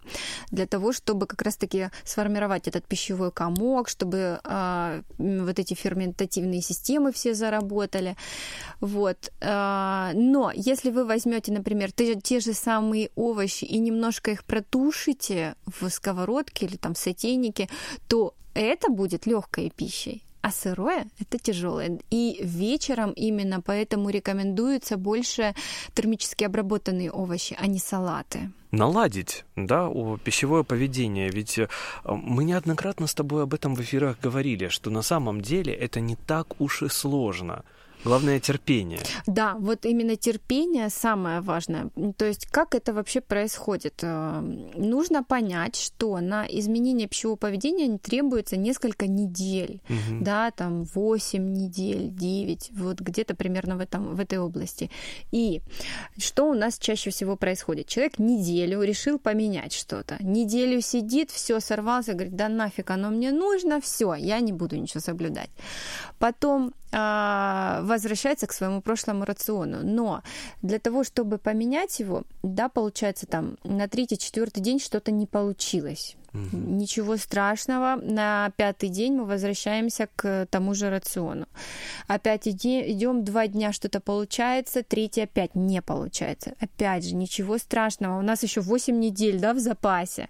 для 0.52 0.68
того, 0.68 0.92
чтобы 0.94 1.26
как 1.26 1.42
раз-таки 1.42 1.90
сформировать 2.04 2.68
этот 2.68 2.86
пищевой 2.86 3.32
комок, 3.32 3.90
чтобы 3.90 4.40
э, 4.44 5.02
вот 5.18 5.60
эти 5.60 5.74
ферментативные 5.74 6.62
системы 6.62 7.12
все 7.12 7.34
заработали. 7.34 8.16
Вот. 8.80 9.32
Э, 9.40 10.12
но 10.14 10.52
если 10.54 10.92
вы 10.92 11.06
возьмете, 11.06 11.52
например, 11.52 11.92
те, 11.92 12.16
те 12.16 12.40
же 12.40 12.54
самые 12.54 13.10
овощи 13.16 13.64
и 13.64 13.78
немножко 13.80 14.32
их 14.32 14.44
протушите 14.44 15.56
в 15.66 15.90
сковородке 15.90 16.66
или 16.66 16.78
там 16.78 16.94
в 16.94 16.98
сотейнике, 16.98 17.70
то 18.08 18.34
это 18.54 18.90
будет 18.90 19.26
легкой 19.26 19.72
пищей. 19.76 20.24
А 20.42 20.52
сырое 20.52 21.06
это 21.20 21.38
тяжелое. 21.38 22.00
И 22.10 22.40
вечером 22.44 23.12
именно 23.12 23.62
поэтому 23.62 24.10
рекомендуются 24.10 24.98
больше 24.98 25.54
термически 25.94 26.44
обработанные 26.46 27.12
овощи, 27.12 27.56
а 27.60 27.68
не 27.68 27.80
салаты. 27.80 28.52
наладить, 28.72 29.46
да, 29.56 29.90
пищевое 30.24 30.64
поведение. 30.64 31.30
Ведь 31.30 31.60
э, 31.60 31.68
мы 32.06 32.44
неоднократно 32.44 33.06
с 33.06 33.14
тобой 33.14 33.44
об 33.44 33.54
этом 33.54 33.76
в 33.76 33.82
эфирах 33.82 34.18
говорили, 34.24 34.70
что 34.70 34.90
на 34.90 35.02
самом 35.02 35.42
деле 35.42 35.74
это 35.74 36.00
не 36.00 36.16
так 36.16 36.60
уж 36.62 36.82
и 36.84 36.90
сложно. 36.90 37.64
Главное 38.04 38.40
терпение. 38.40 39.00
Да, 39.28 39.56
вот 39.60 39.86
именно 39.86 40.16
терпение 40.16 40.90
самое 40.90 41.42
важное. 41.42 41.90
То 42.18 42.26
есть 42.26 42.46
как 42.48 42.74
это 42.76 42.94
вообще 42.94 43.22
происходит? 43.22 44.00
Э, 44.04 44.42
Нужно 44.76 45.24
понять, 45.24 45.76
что 45.76 46.20
на 46.20 46.46
изменение 46.46 47.08
пищевого 47.08 47.36
поведения 47.38 47.98
требуется 47.98 48.58
несколько 48.58 49.08
недель, 49.08 49.82
Мгм. 49.90 50.24
да, 50.24 50.52
там 50.52 50.84
8 50.96 51.54
недель, 51.54 52.10
9, 52.10 52.72
вот 52.74 53.00
где-то 53.00 53.36
примерно 53.36 53.78
в, 53.78 53.80
этом, 53.80 54.16
в 54.16 54.20
этой 54.20 54.40
области. 54.40 54.90
И 55.32 55.62
что 56.18 56.50
у 56.50 56.54
нас 56.54 56.78
чаще 56.80 57.10
всего 57.12 57.36
происходит? 57.36 57.88
Человек 57.88 58.20
неделю 58.20 58.82
решил 58.82 59.20
поменять 59.20 59.74
что-то. 59.74 60.18
Неделю 60.22 60.82
сидит, 60.82 61.30
все 61.32 61.60
сорвался, 61.60 62.14
говорит, 62.14 62.36
да 62.36 62.50
нафиг 62.50 62.90
оно 62.90 63.10
мне 63.10 63.32
нужно, 63.32 63.80
все, 63.82 64.16
я 64.16 64.40
не 64.40 64.52
буду 64.54 64.76
ничего 64.78 65.00
соблюдать. 65.02 65.50
Потом 66.20 66.74
а, 66.94 67.82
возвращается 67.92 68.48
к 68.48 68.54
своему 68.54 68.82
прошлому 68.82 69.26
рациону. 69.26 69.80
Но 69.84 70.24
для 70.62 70.80
того, 70.80 71.04
чтобы 71.04 71.38
поменять 71.38 72.00
его, 72.00 72.24
да, 72.44 72.70
получается, 72.70 73.28
там 73.28 73.58
на 73.64 73.88
третий-четвертый 73.88 74.62
день 74.62 74.80
что-то 74.80 75.12
не 75.12 75.28
получилось. 75.28 76.16
Мгм. 76.34 76.78
Ничего 76.78 77.18
страшного. 77.18 78.00
На 78.02 78.52
пятый 78.56 78.90
день 78.90 79.14
мы 79.14 79.26
возвращаемся 79.26 80.08
к 80.16 80.48
тому 80.50 80.74
же 80.74 80.90
рациону. 80.90 81.46
Опять 82.08 82.48
идем 82.48 83.26
два 83.26 83.48
дня, 83.48 83.74
что-то 83.74 84.00
получается, 84.00 84.82
третий 84.84 85.22
опять 85.22 85.56
не 85.56 85.82
получается. 85.82 86.54
Опять 86.60 87.06
же, 87.06 87.16
ничего 87.16 87.58
страшного. 87.58 88.18
У 88.18 88.22
нас 88.22 88.44
еще 88.44 88.62
8 88.62 88.98
недель 88.98 89.40
да, 89.40 89.54
в 89.54 89.60
запасе. 89.60 90.30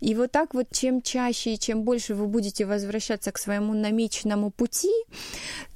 И 0.00 0.14
вот 0.14 0.30
так 0.30 0.54
вот, 0.54 0.66
чем 0.70 1.02
чаще 1.02 1.54
и 1.54 1.58
чем 1.58 1.82
больше 1.82 2.14
вы 2.14 2.28
будете 2.28 2.64
возвращаться 2.64 3.32
к 3.32 3.38
своему 3.38 3.74
намеченному 3.74 4.50
пути, 4.50 4.92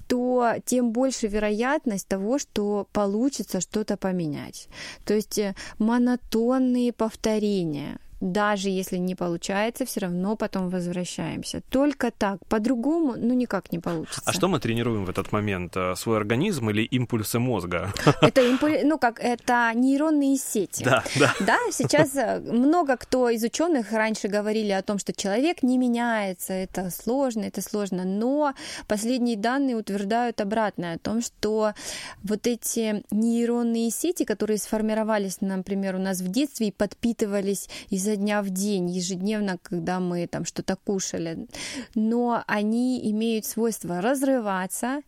то 0.07 0.55
тем 0.65 0.93
больше 0.93 1.27
вероятность 1.27 2.09
того, 2.09 2.39
что 2.39 2.87
получится 2.93 3.61
что-то 3.61 3.97
поменять. 3.97 4.69
То 5.05 5.15
есть 5.15 5.39
э, 5.39 5.55
монотонные 5.79 6.93
повторения, 6.93 7.99
даже 8.21 8.71
если 8.71 8.97
не 8.97 9.15
получается, 9.15 9.85
все 9.85 10.01
равно 10.01 10.37
потом 10.37 10.71
возвращаемся. 10.71 11.61
Только 11.69 12.11
так, 12.11 12.39
по-другому, 12.49 13.15
ну 13.17 13.35
никак 13.35 13.73
не 13.73 13.79
получится. 13.79 14.23
А 14.25 14.33
что 14.33 14.49
мы 14.49 14.59
тренируем 14.59 15.05
в 15.05 15.11
этот 15.11 15.33
момент? 15.33 15.77
Э, 15.77 15.95
Свой 15.97 16.17
организм 16.17 16.71
или 16.71 16.83
импульсы 16.83 17.39
мозга? 17.39 17.93
Это 18.23 18.41
импуль- 18.41 18.85
ну 18.85 18.99
как, 18.99 19.21
это 19.21 19.71
нейронные 19.75 20.37
сети. 20.37 20.85
Да, 20.85 21.05
да. 21.19 21.35
Да, 21.41 21.59
сейчас 21.71 22.15
э, 22.17 22.41
много 22.41 22.97
кто 22.97 23.29
из 23.29 23.45
ученых 23.45 23.93
раньше 23.93 24.29
говорили 24.29 24.73
о 24.73 24.83
том, 24.83 24.99
что 24.99 25.13
человек 25.13 25.63
не 25.63 25.79
меняется, 25.79 26.53
это 26.53 26.91
сложно, 26.91 27.43
это 27.45 27.61
сложно, 27.61 28.05
но 28.05 28.55
последние 28.89 29.37
данные 29.37 29.77
утверждают 29.77 30.41
обратное, 30.41 30.95
о 30.95 30.99
том, 30.99 31.21
что 31.21 31.73
вот 32.23 32.47
эти 32.47 33.03
нейронные 33.11 33.91
сети, 33.91 34.25
которые 34.25 34.59
сформировались, 34.59 35.41
например, 35.41 35.97
у 35.97 35.99
нас 35.99 36.21
в 36.21 36.29
детстве 36.29 36.69
и 36.69 36.73
подпитывались 36.73 37.69
из 37.91 38.06
изо 38.07 38.17
дня 38.17 38.43
в 38.43 38.51
день, 38.51 38.89
ежедневно, 38.89 39.59
когда 39.63 39.99
мы 40.01 40.27
там 40.27 40.45
что-то 40.45 40.77
кушали, 40.77 41.47
но 41.95 42.43
они 42.47 43.11
имеют 43.11 43.45
свойство 43.45 44.01
разрываться 44.01 45.01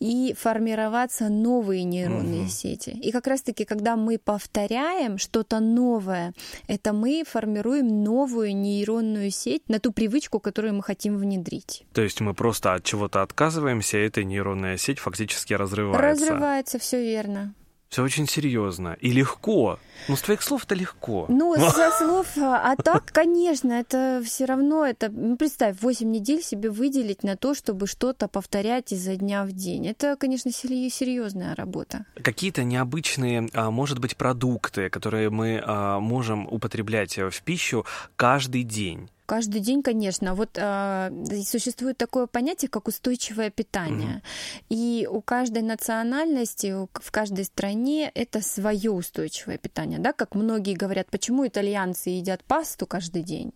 и 0.00 0.34
формироваться 0.38 1.28
новые 1.28 1.84
нейронные 1.84 2.42
угу. 2.42 2.50
сети. 2.50 2.90
И 2.90 3.12
как 3.12 3.26
раз-таки, 3.26 3.64
когда 3.64 3.96
мы 3.96 4.18
повторяем 4.18 5.18
что-то 5.18 5.60
новое, 5.60 6.32
это 6.66 6.92
мы 6.92 7.24
формируем 7.26 8.02
новую 8.02 8.56
нейронную 8.56 9.30
сеть 9.30 9.68
на 9.68 9.78
ту 9.78 9.92
привычку, 9.92 10.40
которую 10.40 10.74
мы 10.74 10.82
хотим 10.82 11.18
внедрить. 11.18 11.84
То 11.92 12.02
есть 12.02 12.20
мы 12.20 12.34
просто 12.34 12.74
от 12.74 12.84
чего-то 12.84 13.22
отказываемся, 13.22 13.98
и 13.98 14.06
эта 14.06 14.24
нейронная 14.24 14.78
сеть 14.78 14.98
фактически 14.98 15.54
разрывается. 15.54 16.02
Разрывается, 16.02 16.78
все 16.78 17.02
верно. 17.02 17.54
Все 17.88 18.02
очень 18.02 18.26
серьезно 18.26 18.96
и 19.00 19.10
легко. 19.10 19.78
Ну, 20.08 20.16
с 20.16 20.22
твоих 20.22 20.42
слов 20.42 20.64
это 20.64 20.74
легко. 20.74 21.26
Ну, 21.28 21.54
со 21.70 21.90
слов, 21.92 22.26
а, 22.38 22.72
а 22.72 22.76
так, 22.76 23.06
конечно, 23.12 23.72
это 23.72 24.22
все 24.24 24.44
равно, 24.44 24.84
это, 24.84 25.08
ну, 25.08 25.36
представь, 25.36 25.80
8 25.80 26.10
недель 26.10 26.42
себе 26.42 26.70
выделить 26.70 27.22
на 27.22 27.36
то, 27.36 27.54
чтобы 27.54 27.86
что-то 27.86 28.28
повторять 28.28 28.92
изо 28.92 29.16
дня 29.16 29.44
в 29.44 29.52
день. 29.52 29.86
Это, 29.86 30.16
конечно, 30.16 30.50
серьезная 30.50 31.54
работа. 31.54 32.06
Какие-то 32.22 32.64
необычные, 32.64 33.48
а, 33.54 33.70
может 33.70 33.98
быть, 33.98 34.16
продукты, 34.16 34.90
которые 34.90 35.30
мы 35.30 35.62
а, 35.64 36.00
можем 36.00 36.46
употреблять 36.48 37.16
в 37.16 37.42
пищу 37.42 37.86
каждый 38.16 38.64
день. 38.64 39.08
Каждый 39.26 39.60
день, 39.60 39.82
конечно. 39.82 40.34
Вот 40.34 40.50
э, 40.54 41.10
существует 41.44 41.98
такое 41.98 42.26
понятие, 42.26 42.68
как 42.68 42.88
устойчивое 42.88 43.50
питание. 43.50 44.22
Mm-hmm. 44.22 44.66
И 44.70 45.08
у 45.10 45.20
каждой 45.20 45.62
национальности, 45.62 46.72
в 46.92 47.10
каждой 47.10 47.44
стране 47.44 48.10
это 48.14 48.40
свое 48.40 48.90
устойчивое 48.90 49.58
питание. 49.58 49.98
Да? 49.98 50.12
Как 50.12 50.34
многие 50.34 50.74
говорят, 50.74 51.10
почему 51.10 51.46
итальянцы 51.46 52.10
едят 52.10 52.44
пасту 52.44 52.86
каждый 52.86 53.22
день, 53.22 53.52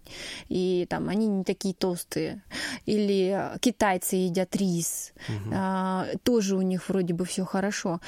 и 0.49 0.87
там 0.91 1.09
они 1.09 1.29
не 1.29 1.45
такие 1.45 1.75
толстые. 1.75 2.43
Или 2.87 3.51
китайцы 3.61 4.17
едят 4.17 4.57
рис, 4.57 5.13
mm-hmm. 5.29 6.15
э, 6.15 6.19
тоже 6.25 6.57
у 6.57 6.63
них 6.63 6.89
вроде 6.89 7.15
бы 7.15 7.25
все 7.25 7.45
хорошо. 7.45 8.01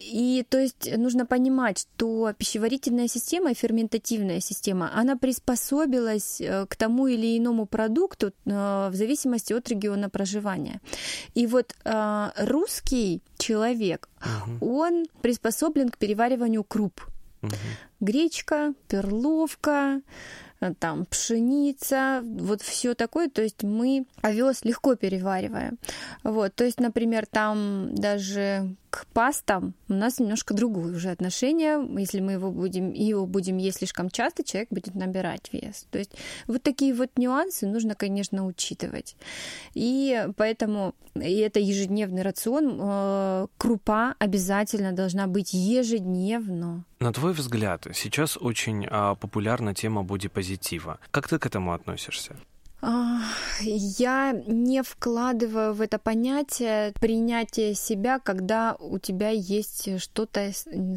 И 0.00 0.44
то 0.48 0.58
есть 0.58 0.96
нужно 0.96 1.26
понимать, 1.26 1.78
что 1.78 2.32
пищеварительная 2.32 3.06
система 3.06 3.50
и 3.50 3.54
ферментативная 3.54 4.40
система, 4.40 4.90
она 4.94 5.16
приспособилась 5.16 6.40
э, 6.40 6.66
к 6.66 6.76
тому 6.76 7.06
или 7.06 7.36
иному 7.36 7.66
продукту 7.66 8.28
э, 8.28 8.30
в 8.90 8.94
зависимости 8.94 9.52
от 9.52 9.68
региона 9.68 10.08
проживания. 10.08 10.80
И 11.34 11.46
вот 11.46 11.74
э, 11.84 12.30
русский 12.36 13.22
человек, 13.38 14.08
угу. 14.20 14.74
он 14.74 15.06
приспособлен 15.20 15.90
к 15.90 15.98
перевариванию 15.98 16.64
круп. 16.64 17.02
Угу. 17.42 17.52
Гречка, 18.00 18.72
перловка, 18.88 20.00
там 20.78 21.06
пшеница, 21.06 22.22
вот 22.22 22.60
все 22.62 22.94
такое, 22.94 23.28
то 23.30 23.42
есть 23.42 23.62
мы 23.62 24.06
овес 24.20 24.64
легко 24.64 24.94
перевариваем. 24.94 25.78
Вот, 26.22 26.54
то 26.54 26.64
есть, 26.64 26.80
например, 26.80 27.26
там 27.26 27.94
даже 27.94 28.74
к 28.90 29.06
пастам 29.12 29.74
у 29.88 29.94
нас 29.94 30.18
немножко 30.18 30.52
другое 30.54 30.94
уже 30.94 31.10
отношение. 31.10 31.80
Если 31.98 32.20
мы 32.20 32.32
его 32.32 32.50
будем, 32.50 32.92
его 32.92 33.26
будем 33.26 33.56
есть 33.56 33.78
слишком 33.78 34.10
часто, 34.10 34.44
человек 34.44 34.68
будет 34.70 34.94
набирать 34.94 35.52
вес. 35.52 35.86
То 35.90 35.98
есть 35.98 36.12
вот 36.46 36.62
такие 36.62 36.92
вот 36.92 37.10
нюансы 37.16 37.66
нужно, 37.66 37.94
конечно, 37.94 38.46
учитывать. 38.46 39.16
И 39.74 40.26
поэтому 40.36 40.94
и 41.14 41.38
это 41.38 41.60
ежедневный 41.60 42.22
рацион. 42.22 42.78
Э, 42.80 43.46
крупа 43.56 44.14
обязательно 44.18 44.92
должна 44.92 45.26
быть 45.26 45.52
ежедневно. 45.54 46.84
На 47.00 47.12
твой 47.12 47.32
взгляд, 47.32 47.86
сейчас 47.94 48.36
очень 48.36 48.86
а, 48.90 49.14
популярна 49.14 49.74
тема 49.74 50.02
бодипозитива. 50.02 50.98
Как 51.10 51.28
ты 51.28 51.38
к 51.38 51.46
этому 51.46 51.72
относишься? 51.72 52.36
Я 53.60 54.32
не 54.46 54.82
вкладываю 54.82 55.74
в 55.74 55.80
это 55.80 55.98
понятие 55.98 56.92
принятие 57.00 57.74
себя, 57.74 58.18
когда 58.18 58.76
у 58.78 58.98
тебя 58.98 59.30
есть 59.30 60.00
что-то 60.00 60.50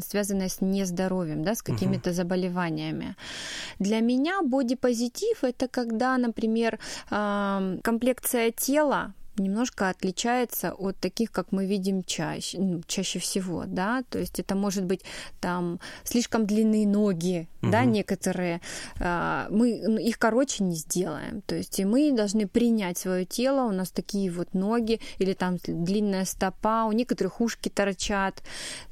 связанное 0.06 0.48
с 0.48 0.60
нездоровьем, 0.60 1.44
да, 1.44 1.54
с 1.54 1.62
какими-то 1.62 2.10
угу. 2.10 2.16
заболеваниями. 2.16 3.16
Для 3.78 4.00
меня 4.00 4.42
бодипозитив 4.42 5.44
это 5.44 5.68
когда, 5.68 6.16
например, 6.16 6.78
комплекция 7.08 8.50
тела 8.50 9.14
немножко 9.36 9.88
отличается 9.88 10.72
от 10.72 10.96
таких, 10.98 11.30
как 11.30 11.52
мы 11.52 11.66
видим 11.66 12.04
чаще, 12.04 12.58
ну, 12.58 12.82
чаще 12.86 13.18
всего, 13.18 13.64
да, 13.66 14.02
то 14.08 14.18
есть 14.18 14.38
это 14.38 14.54
может 14.54 14.84
быть 14.84 15.02
там 15.40 15.80
слишком 16.04 16.46
длинные 16.46 16.86
ноги, 16.86 17.48
угу. 17.62 17.70
да, 17.70 17.84
некоторые, 17.84 18.60
а, 19.00 19.46
мы 19.50 19.80
ну, 19.86 19.98
их 19.98 20.18
короче 20.18 20.64
не 20.64 20.76
сделаем, 20.76 21.42
то 21.42 21.54
есть 21.54 21.78
и 21.80 21.84
мы 21.84 22.12
должны 22.12 22.46
принять 22.46 22.98
свое 22.98 23.24
тело, 23.24 23.66
у 23.66 23.72
нас 23.72 23.90
такие 23.90 24.30
вот 24.30 24.54
ноги, 24.54 25.00
или 25.18 25.32
там 25.32 25.56
длинная 25.66 26.24
стопа, 26.24 26.84
у 26.84 26.92
некоторых 26.92 27.40
ушки 27.40 27.68
торчат, 27.68 28.42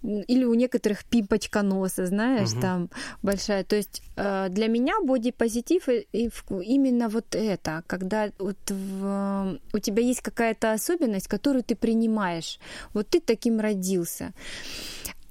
или 0.03 0.45
у 0.45 0.55
некоторых 0.55 1.05
пипочка 1.05 1.63
носа, 1.63 2.07
знаешь, 2.07 2.53
угу. 2.53 2.61
там 2.61 2.91
большая, 3.23 3.65
то 3.65 3.77
есть 3.77 4.03
а, 4.17 4.49
для 4.49 4.69
меня 4.69 4.95
бодипозитив 5.03 5.89
именно 5.89 7.09
вот 7.09 7.35
это, 7.35 7.85
когда 7.87 8.31
вот 8.39 8.57
в, 8.69 9.59
у 9.73 9.79
тебя 9.79 10.03
есть 10.03 10.23
какая-то 10.33 10.73
особенность, 10.73 11.29
которую 11.29 11.63
ты 11.63 11.77
принимаешь. 11.77 12.59
Вот 12.95 13.09
ты 13.09 13.21
таким 13.21 13.61
родился. 13.61 14.33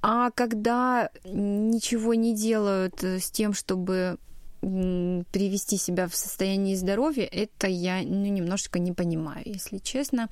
А 0.00 0.30
когда 0.30 1.10
ничего 1.24 2.14
не 2.14 2.34
делают 2.34 3.02
с 3.02 3.30
тем, 3.30 3.52
чтобы 3.52 4.18
привести 4.62 5.76
себя 5.76 6.06
в 6.06 6.14
состояние 6.14 6.76
здоровья, 6.76 7.24
это 7.24 7.66
я 7.66 8.00
ну, 8.02 8.26
немножечко 8.26 8.78
не 8.78 8.92
понимаю, 8.92 9.42
если 9.44 9.78
честно. 9.78 10.28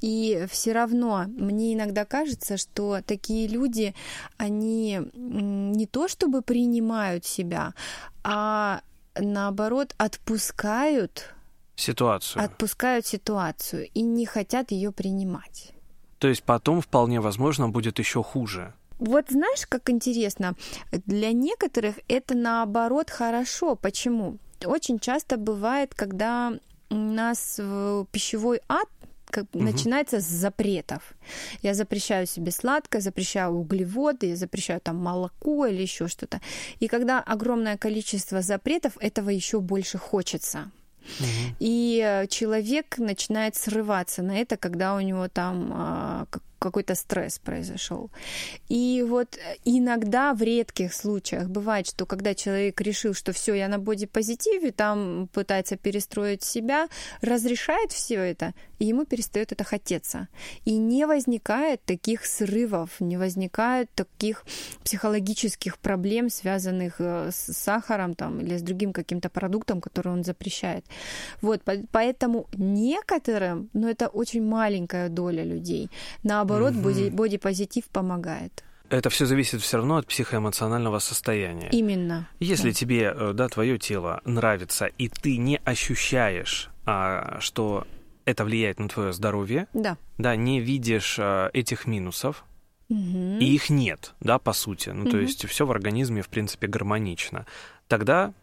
И 0.00 0.44
все 0.50 0.72
равно 0.72 1.26
мне 1.28 1.74
иногда 1.74 2.04
кажется, 2.04 2.56
что 2.56 3.00
такие 3.06 3.46
люди, 3.46 3.94
они 4.38 5.00
не 5.14 5.86
то 5.86 6.08
чтобы 6.08 6.42
принимают 6.42 7.24
себя, 7.24 7.74
а 8.24 8.80
наоборот 9.16 9.94
отпускают 9.98 11.32
ситуацию. 11.80 12.44
Отпускают 12.44 13.06
ситуацию 13.06 13.88
и 13.94 14.02
не 14.02 14.26
хотят 14.26 14.70
ее 14.70 14.92
принимать. 14.92 15.72
То 16.18 16.28
есть 16.28 16.42
потом 16.42 16.80
вполне 16.80 17.20
возможно 17.20 17.68
будет 17.68 17.98
еще 17.98 18.22
хуже. 18.22 18.74
Вот 18.98 19.30
знаешь, 19.30 19.66
как 19.66 19.88
интересно, 19.88 20.54
для 21.06 21.32
некоторых 21.32 21.96
это 22.08 22.36
наоборот 22.36 23.08
хорошо. 23.08 23.74
Почему? 23.74 24.36
Очень 24.64 24.98
часто 24.98 25.38
бывает, 25.38 25.94
когда 25.94 26.52
у 26.90 26.94
нас 26.94 27.58
пищевой 28.12 28.60
ад 28.68 28.88
как, 29.30 29.46
угу. 29.52 29.62
начинается 29.62 30.20
с 30.20 30.24
запретов. 30.24 31.14
Я 31.62 31.74
запрещаю 31.74 32.26
себе 32.26 32.50
сладкое, 32.50 33.00
запрещаю 33.00 33.52
углеводы, 33.52 34.26
я 34.26 34.36
запрещаю 34.36 34.80
там 34.80 34.96
молоко 34.96 35.66
или 35.66 35.80
еще 35.82 36.08
что-то. 36.08 36.40
И 36.80 36.88
когда 36.88 37.20
огромное 37.20 37.78
количество 37.78 38.42
запретов, 38.42 38.96
этого 39.00 39.30
еще 39.30 39.60
больше 39.60 39.98
хочется. 39.98 40.70
И 41.58 42.26
человек 42.28 42.98
начинает 42.98 43.56
срываться 43.56 44.22
на 44.22 44.38
это, 44.38 44.56
когда 44.56 44.94
у 44.94 45.00
него 45.00 45.28
там 45.28 45.72
а, 45.74 46.26
какой-то 46.60 46.94
стресс 46.94 47.38
произошел. 47.38 48.10
И 48.68 49.04
вот 49.08 49.38
иногда 49.64 50.34
в 50.34 50.42
редких 50.42 50.92
случаях 50.92 51.48
бывает, 51.48 51.86
что 51.86 52.06
когда 52.06 52.34
человек 52.34 52.80
решил, 52.80 53.14
что 53.14 53.32
все, 53.32 53.54
я 53.54 53.68
на 53.68 53.78
бодипозитиве, 53.78 54.70
там 54.70 55.28
пытается 55.32 55.76
перестроить 55.76 56.42
себя, 56.42 56.88
разрешает 57.22 57.92
все 57.92 58.16
это, 58.16 58.54
и 58.78 58.86
ему 58.86 59.04
перестает 59.04 59.52
это 59.52 59.64
хотеться. 59.64 60.28
И 60.64 60.76
не 60.76 61.06
возникает 61.06 61.82
таких 61.84 62.26
срывов, 62.26 63.00
не 63.00 63.16
возникает 63.16 63.90
таких 63.94 64.44
психологических 64.84 65.78
проблем, 65.78 66.30
связанных 66.30 66.96
э, 66.98 67.30
с 67.32 67.52
сахаром 67.52 68.14
там, 68.14 68.40
или 68.40 68.56
с 68.56 68.62
другим 68.62 68.92
каким-то 68.92 69.28
продуктом, 69.28 69.80
который 69.80 70.12
он 70.12 70.24
запрещает. 70.24 70.84
Вот, 71.42 71.62
поэтому 71.90 72.46
некоторым, 72.56 73.70
но 73.72 73.88
это 73.88 74.08
очень 74.08 74.42
маленькая 74.42 75.08
доля 75.08 75.44
людей, 75.44 75.90
наоборот, 76.22 76.49
наоборот, 76.50 76.74
угу. 76.76 77.10
бодипозитив 77.16 77.84
помогает. 77.86 78.64
Это 78.90 79.08
все 79.08 79.24
зависит 79.24 79.62
все 79.62 79.76
равно 79.76 79.96
от 79.98 80.06
психоэмоционального 80.08 80.98
состояния. 80.98 81.68
Именно. 81.70 82.28
Если 82.40 82.70
да. 82.70 82.74
тебе, 82.74 83.14
э, 83.14 83.32
да, 83.32 83.48
твое 83.48 83.78
тело 83.78 84.20
нравится, 84.24 84.86
и 84.86 85.08
ты 85.08 85.36
не 85.36 85.60
ощущаешь, 85.64 86.70
а, 86.86 87.38
что 87.38 87.86
это 88.24 88.44
влияет 88.44 88.80
на 88.80 88.88
твое 88.88 89.12
здоровье, 89.12 89.68
да, 89.74 89.96
да 90.18 90.34
не 90.34 90.60
видишь 90.60 91.16
а, 91.20 91.50
этих 91.52 91.86
минусов, 91.86 92.44
угу. 92.88 93.38
и 93.38 93.44
их 93.44 93.70
нет, 93.70 94.14
да, 94.20 94.40
по 94.40 94.52
сути. 94.52 94.90
Ну, 94.90 95.02
угу. 95.02 95.10
то 95.10 95.18
есть 95.18 95.46
все 95.46 95.66
в 95.66 95.70
организме, 95.70 96.22
в 96.22 96.28
принципе, 96.28 96.66
гармонично. 96.66 97.46
Тогда 97.86 98.34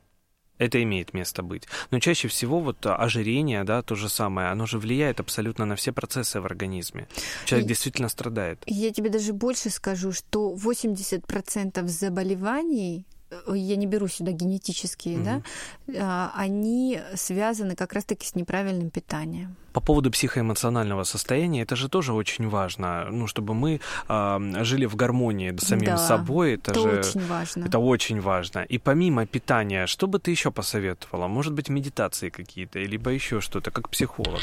это 0.58 0.82
имеет 0.84 1.13
место 1.13 1.43
быть. 1.43 1.67
Но 1.91 2.00
чаще 2.00 2.28
всего 2.28 2.60
вот 2.60 2.86
ожирение, 2.86 3.63
да, 3.63 3.82
то 3.82 3.96
же 3.96 4.10
самое, 4.10 4.50
оно 4.50 4.65
же 4.65 4.80
влияет 4.80 5.20
абсолютно 5.20 5.65
на 5.65 5.76
все 5.76 5.91
процессы 5.91 6.41
в 6.41 6.46
организме. 6.46 7.08
Человек 7.46 7.65
и, 7.65 7.70
действительно 7.70 8.10
страдает. 8.10 8.63
Я 8.65 8.91
тебе 8.91 9.10
даже 9.10 9.34
больше 9.34 9.70
скажу, 9.70 10.12
что 10.12 10.56
80% 10.56 11.88
заболеваний 11.88 13.06
я 13.48 13.76
не 13.76 13.88
беру 13.88 14.08
сюда 14.08 14.32
генетические, 14.32 15.18
mm-hmm. 15.18 15.44
да, 15.88 16.32
они 16.36 17.00
связаны 17.16 17.76
как 17.76 17.94
раз-таки 17.94 18.26
с 18.26 18.36
неправильным 18.36 18.90
питанием. 18.90 19.56
По 19.74 19.82
поводу 19.82 20.10
психоэмоционального 20.12 21.04
состояния, 21.04 21.62
это 21.62 21.76
же 21.76 21.88
тоже 21.88 22.13
очень 22.13 22.50
важно, 22.50 23.08
ну, 23.12 23.28
чтобы 23.28 23.54
мы 23.54 23.80
э, 24.10 24.63
жили 24.63 24.86
в 24.86 24.96
гармонии 24.96 25.56
с 25.56 25.68
самим 25.68 25.86
да, 25.86 25.98
собой. 25.98 26.56
Это, 26.56 26.72
это 26.72 26.80
же 26.80 27.00
очень 27.00 27.28
важно. 27.28 27.66
Это 27.66 27.80
очень 27.80 28.22
важно. 28.22 28.60
И 28.60 28.78
помимо 28.80 29.26
питания, 29.26 29.86
что 29.86 30.08
бы 30.08 30.20
ты 30.20 30.32
еще 30.32 30.52
посоветовала? 30.52 31.28
Может 31.28 31.54
быть, 31.54 31.70
медитации 31.70 32.30
какие-то, 32.30 32.80
либо 32.80 33.12
еще 33.12 33.40
что-то, 33.40 33.72
как 33.72 33.90
психолог? 33.90 34.42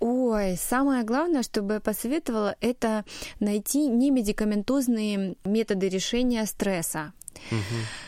Ой, 0.00 0.56
самое 0.56 1.04
главное, 1.04 1.42
чтобы 1.42 1.74
я 1.74 1.80
посоветовала, 1.80 2.56
это 2.60 3.04
найти 3.40 3.86
немедикаментозные 3.86 5.36
методы 5.44 5.88
решения 5.88 6.44
стресса. 6.44 7.12
Угу. 7.50 8.03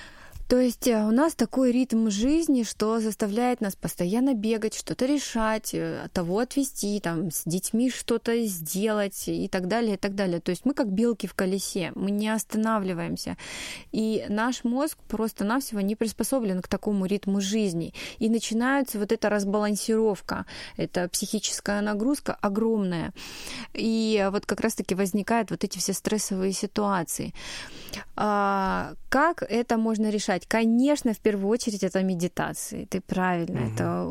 То 0.49 0.61
есть 0.61 0.87
э, 0.87 1.03
у 1.05 1.11
нас 1.11 1.35
такой 1.35 1.73
ритм 1.73 2.09
жизни, 2.09 2.63
что 2.63 3.01
заставляет 3.01 3.61
нас 3.61 3.75
постоянно 3.75 4.35
бегать, 4.35 4.75
что-то 4.75 5.05
решать, 5.05 5.71
э, 5.75 6.09
того 6.13 6.39
отвести, 6.39 7.01
там, 7.01 7.33
с 7.33 7.43
детьми 7.45 7.91
что-то 7.91 8.45
сделать 8.47 9.27
и 9.27 9.49
так 9.49 9.67
далее, 9.67 9.95
и 9.95 9.97
так 9.97 10.15
далее. 10.15 10.41
То 10.41 10.51
есть 10.51 10.65
мы 10.65 10.73
как 10.73 10.93
белки 10.93 11.27
в 11.27 11.35
колесе, 11.35 11.91
мы 11.97 12.13
не 12.13 12.29
останавливаемся. 12.29 13.37
И 13.91 14.25
наш 14.29 14.63
мозг 14.63 14.99
просто-навсего 15.09 15.81
не 15.81 15.97
приспособлен 15.97 16.63
к 16.63 16.69
такому 16.69 17.07
ритму 17.07 17.41
жизни. 17.41 17.93
И 18.19 18.29
начинается 18.29 19.01
вот 19.01 19.11
эта 19.11 19.29
разбалансировка, 19.29 20.47
эта 20.77 21.09
психическая 21.09 21.81
нагрузка 21.81 22.37
огромная. 22.41 23.13
И 23.75 24.29
вот 24.31 24.47
как 24.47 24.61
раз-таки 24.61 24.95
возникают 24.95 25.51
вот 25.51 25.65
эти 25.65 25.79
все 25.79 25.93
стрессовые 25.93 26.53
ситуации. 26.53 27.35
А, 28.15 28.95
как 29.09 29.43
это 29.43 29.77
можно 29.77 30.11
решать? 30.11 30.36
Конечно, 30.45 31.15
в 31.15 31.21
первую 31.21 31.49
очередь 31.49 31.83
это 31.83 32.03
медитации. 32.03 32.85
Ты 32.85 33.01
правильно 33.01 33.63
угу. 33.63 33.73
это 33.73 34.03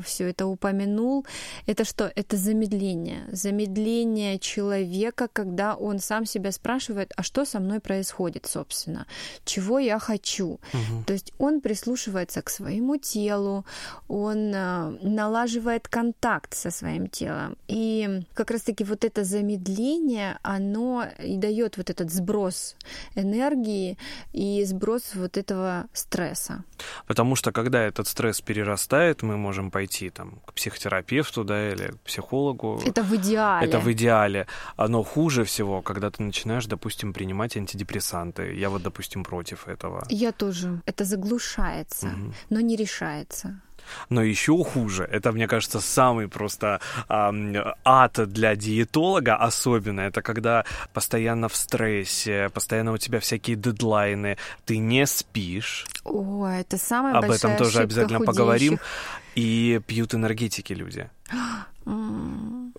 все 0.00 0.30
это 0.30 0.46
упомянул. 0.46 1.26
Это 1.66 1.84
что? 1.84 2.10
Это 2.14 2.36
замедление. 2.36 3.24
Замедление 3.32 4.38
человека, 4.38 5.28
когда 5.32 5.74
он 5.74 5.98
сам 5.98 6.26
себя 6.26 6.52
спрашивает, 6.52 7.12
а 7.16 7.22
что 7.22 7.44
со 7.44 7.60
мной 7.60 7.80
происходит, 7.80 8.46
собственно? 8.46 9.06
Чего 9.44 9.78
я 9.78 9.98
хочу? 9.98 10.60
Угу. 10.72 11.04
То 11.06 11.12
есть 11.12 11.32
он 11.38 11.60
прислушивается 11.60 12.42
к 12.42 12.50
своему 12.50 12.96
телу, 12.96 13.64
он 14.08 14.52
а, 14.54 14.96
налаживает 15.02 15.88
контакт 15.88 16.54
со 16.54 16.70
своим 16.70 17.08
телом. 17.08 17.56
И 17.68 18.22
как 18.34 18.50
раз-таки 18.50 18.84
вот 18.84 19.04
это 19.04 19.24
замедление, 19.24 20.38
оно 20.42 21.04
и 21.22 21.36
дает 21.36 21.76
вот 21.76 21.90
этот 21.90 22.10
сброс 22.10 22.76
энергии 23.14 23.98
и 24.32 24.64
сброс 24.64 25.14
вот 25.14 25.36
этого 25.36 25.86
стресса. 25.92 26.64
Потому 27.06 27.36
что 27.36 27.52
когда 27.52 27.82
этот 27.82 28.06
стресс 28.08 28.40
перерастает, 28.40 29.22
мы 29.22 29.36
можем 29.36 29.70
пойти 29.70 29.85
там 30.10 30.40
к 30.44 30.52
психотерапевту, 30.52 31.44
да, 31.44 31.72
или 31.72 31.88
к 31.88 32.00
психологу. 32.00 32.80
Это 32.84 33.02
в 33.02 33.14
идеале. 33.16 33.66
Это 33.66 33.78
в 33.78 33.92
идеале. 33.92 34.46
Но 34.78 35.02
хуже 35.02 35.44
всего, 35.44 35.82
когда 35.82 36.10
ты 36.10 36.22
начинаешь, 36.22 36.66
допустим, 36.66 37.12
принимать 37.12 37.56
антидепрессанты. 37.56 38.54
Я 38.54 38.68
вот, 38.70 38.82
допустим, 38.82 39.24
против 39.24 39.68
этого. 39.68 40.04
Я 40.08 40.32
тоже. 40.32 40.80
Это 40.86 41.04
заглушается, 41.04 42.06
угу. 42.06 42.34
но 42.50 42.60
не 42.60 42.76
решается. 42.76 43.60
Но 44.08 44.22
еще 44.22 44.52
хуже, 44.64 45.04
это, 45.04 45.32
мне 45.32 45.46
кажется, 45.46 45.80
самый 45.80 46.28
просто 46.28 46.80
э, 47.08 47.74
ад 47.84 48.28
для 48.32 48.56
диетолога 48.56 49.36
особенно, 49.36 50.00
это 50.00 50.22
когда 50.22 50.64
постоянно 50.92 51.48
в 51.48 51.56
стрессе, 51.56 52.50
постоянно 52.52 52.92
у 52.92 52.98
тебя 52.98 53.20
всякие 53.20 53.56
дедлайны, 53.56 54.36
ты 54.64 54.78
не 54.78 55.06
спишь. 55.06 55.86
О, 56.04 56.46
это 56.46 56.78
самое 56.78 57.14
Об 57.16 57.30
этом 57.30 57.56
тоже 57.56 57.80
обязательно 57.80 58.18
худеющих. 58.18 58.36
поговорим. 58.36 58.78
И 59.36 59.80
пьют 59.86 60.14
энергетики 60.14 60.72
люди. 60.72 61.08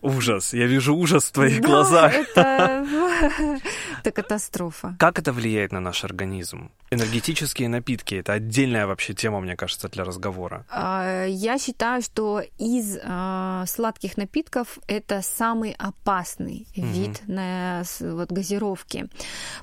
Ужас. 0.01 0.53
Я 0.53 0.67
вижу 0.67 0.95
ужас 0.95 1.25
в 1.25 1.31
твоих 1.31 1.61
да, 1.61 1.67
глазах. 1.67 2.13
Это... 2.13 2.85
это 4.01 4.11
катастрофа. 4.11 4.95
Как 4.99 5.19
это 5.19 5.33
влияет 5.33 5.71
на 5.71 5.79
наш 5.79 6.03
организм? 6.03 6.71
Энергетические 6.89 7.67
напитки— 7.67 8.15
это 8.19 8.33
отдельная 8.33 8.87
вообще 8.87 9.13
тема, 9.13 9.41
мне 9.41 9.55
кажется, 9.55 9.89
для 9.89 10.05
разговора. 10.05 10.65
А, 10.69 11.25
я 11.25 11.57
считаю, 11.57 12.01
что 12.01 12.41
из 12.57 12.97
а, 13.03 13.65
сладких 13.67 14.15
напитков 14.15 14.79
это 14.87 15.21
самый 15.21 15.75
опасный 15.77 16.65
угу. 16.77 16.87
вид 16.87 17.21
на 17.27 17.83
вот, 17.99 18.31
газировки. 18.31 19.09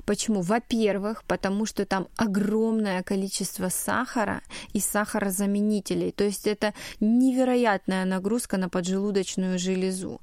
Почему? 0.05 0.41
Во-первых, 0.41 1.23
потому 1.23 1.65
что 1.65 1.85
там 1.85 2.07
огромное 2.15 3.01
количество 3.01 3.69
сахара 3.69 4.41
и 4.73 4.79
сахарозаменителей. 4.79 6.11
То 6.11 6.25
есть 6.25 6.45
это 6.45 6.73
невероятная 6.99 8.05
нагрузка 8.05 8.57
на 8.57 8.69
поджелудочную 8.69 9.34
железу. 9.57 10.21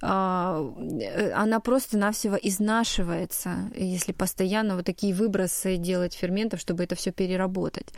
А, 0.00 0.64
она 1.34 1.60
просто-навсего 1.60 2.36
изнашивается, 2.36 3.70
если 3.76 4.12
постоянно 4.12 4.76
вот 4.76 4.86
такие 4.86 5.14
выбросы 5.14 5.76
делать 5.76 6.14
ферментов, 6.14 6.60
чтобы 6.60 6.84
это 6.84 6.94
все 6.94 7.12
переработать. 7.12 7.88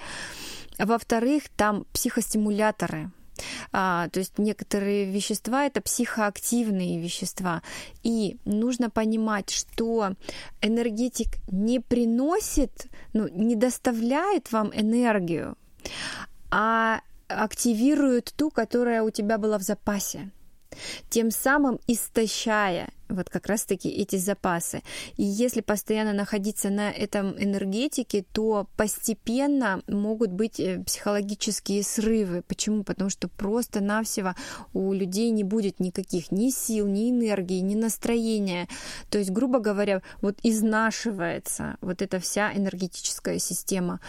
Во-вторых, 0.79 1.45
там 1.57 1.87
психостимуляторы, 1.93 3.11
а, 3.73 4.09
то 4.09 4.21
есть 4.21 4.39
некоторые 4.39 5.07
вещества 5.07 5.67
это 5.67 5.81
психоактивные 5.81 7.01
вещества. 7.01 7.63
И 8.03 8.39
нужно 8.45 8.91
понимать, 8.91 9.51
что 9.51 10.15
энергетик 10.61 11.39
не 11.49 11.81
приносит, 11.81 12.87
ну, 13.13 13.29
не 13.29 13.57
доставляет 13.57 14.53
вам 14.53 14.71
энергию, 14.75 15.57
а 16.51 17.01
активирует 17.29 18.33
ту, 18.37 18.51
которая 18.51 19.03
у 19.03 19.11
тебя 19.11 19.39
была 19.39 19.59
в 19.59 19.63
запасе 19.63 20.31
тем 21.11 21.31
самым 21.31 21.79
истощая 21.87 22.91
вот 23.09 23.29
как 23.31 23.47
раз-таки 23.47 23.89
эти 23.89 24.17
запасы. 24.17 24.83
И 25.17 25.23
если 25.23 25.61
постоянно 25.61 26.13
находиться 26.13 26.71
на 26.71 26.91
этом 26.91 27.35
энергетике, 27.43 28.25
то 28.33 28.67
постепенно 28.77 29.83
могут 29.87 30.31
быть 30.31 30.59
э, 30.59 30.83
психологические 30.85 31.83
срывы. 31.83 32.43
Почему? 32.47 32.83
Потому 32.85 33.11
что 33.11 33.29
просто-навсего 33.29 34.35
у 34.73 34.93
людей 34.93 35.31
не 35.31 35.45
будет 35.45 35.81
никаких 35.81 36.33
ни 36.33 36.51
сил, 36.51 36.87
ни 36.87 37.11
энергии, 37.11 37.61
ни 37.61 37.75
настроения. 37.75 38.69
То 39.11 39.19
есть, 39.19 39.31
грубо 39.31 39.59
говоря, 39.59 40.03
вот 40.21 40.39
изнашивается 40.43 41.77
вот 41.81 42.03
эта 42.03 42.21
вся 42.21 42.53
энергетическая 42.55 43.39
система. 43.39 44.01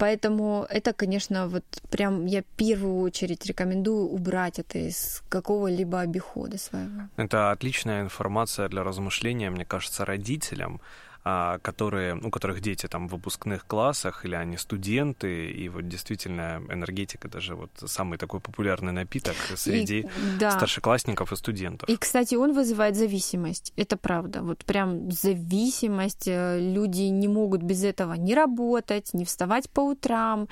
Поэтому 0.00 0.66
это, 0.70 0.94
конечно, 0.94 1.46
вот 1.46 1.64
прям 1.90 2.24
я 2.24 2.40
в 2.40 2.56
первую 2.56 3.02
очередь 3.02 3.44
рекомендую 3.44 4.08
убрать 4.08 4.58
это 4.58 4.78
из 4.78 5.22
какого-либо 5.28 6.00
обихода 6.00 6.56
своего. 6.56 7.02
Это 7.16 7.50
отличная 7.50 8.00
информация 8.00 8.68
для 8.68 8.82
размышления, 8.82 9.50
мне 9.50 9.66
кажется, 9.66 10.06
родителям, 10.06 10.80
которые, 11.22 12.16
у 12.16 12.30
которых 12.30 12.60
дети 12.60 12.86
там 12.86 13.08
в 13.08 13.12
выпускных 13.12 13.66
классах, 13.66 14.24
или 14.24 14.34
они 14.34 14.56
студенты, 14.56 15.50
и 15.50 15.68
вот 15.68 15.88
действительно 15.88 16.62
энергетика 16.70 17.28
даже 17.28 17.54
вот 17.54 17.70
самый 17.86 18.18
такой 18.18 18.40
популярный 18.40 18.92
напиток 18.92 19.36
среди 19.56 20.00
и, 20.00 20.08
да. 20.38 20.50
старшеклассников 20.50 21.32
и 21.32 21.36
студентов. 21.36 21.88
И, 21.88 21.96
кстати, 21.96 22.34
он 22.34 22.54
вызывает 22.54 22.96
зависимость, 22.96 23.72
это 23.76 23.96
правда, 23.96 24.42
вот 24.42 24.64
прям 24.64 25.10
зависимость, 25.10 26.26
э, 26.26 26.58
люди 26.60 27.02
не 27.02 27.28
могут 27.28 27.62
без 27.62 27.84
этого 27.84 28.14
не 28.14 28.34
работать, 28.34 29.12
не 29.12 29.24
вставать 29.24 29.68
по 29.70 29.80
утрам, 29.80 30.48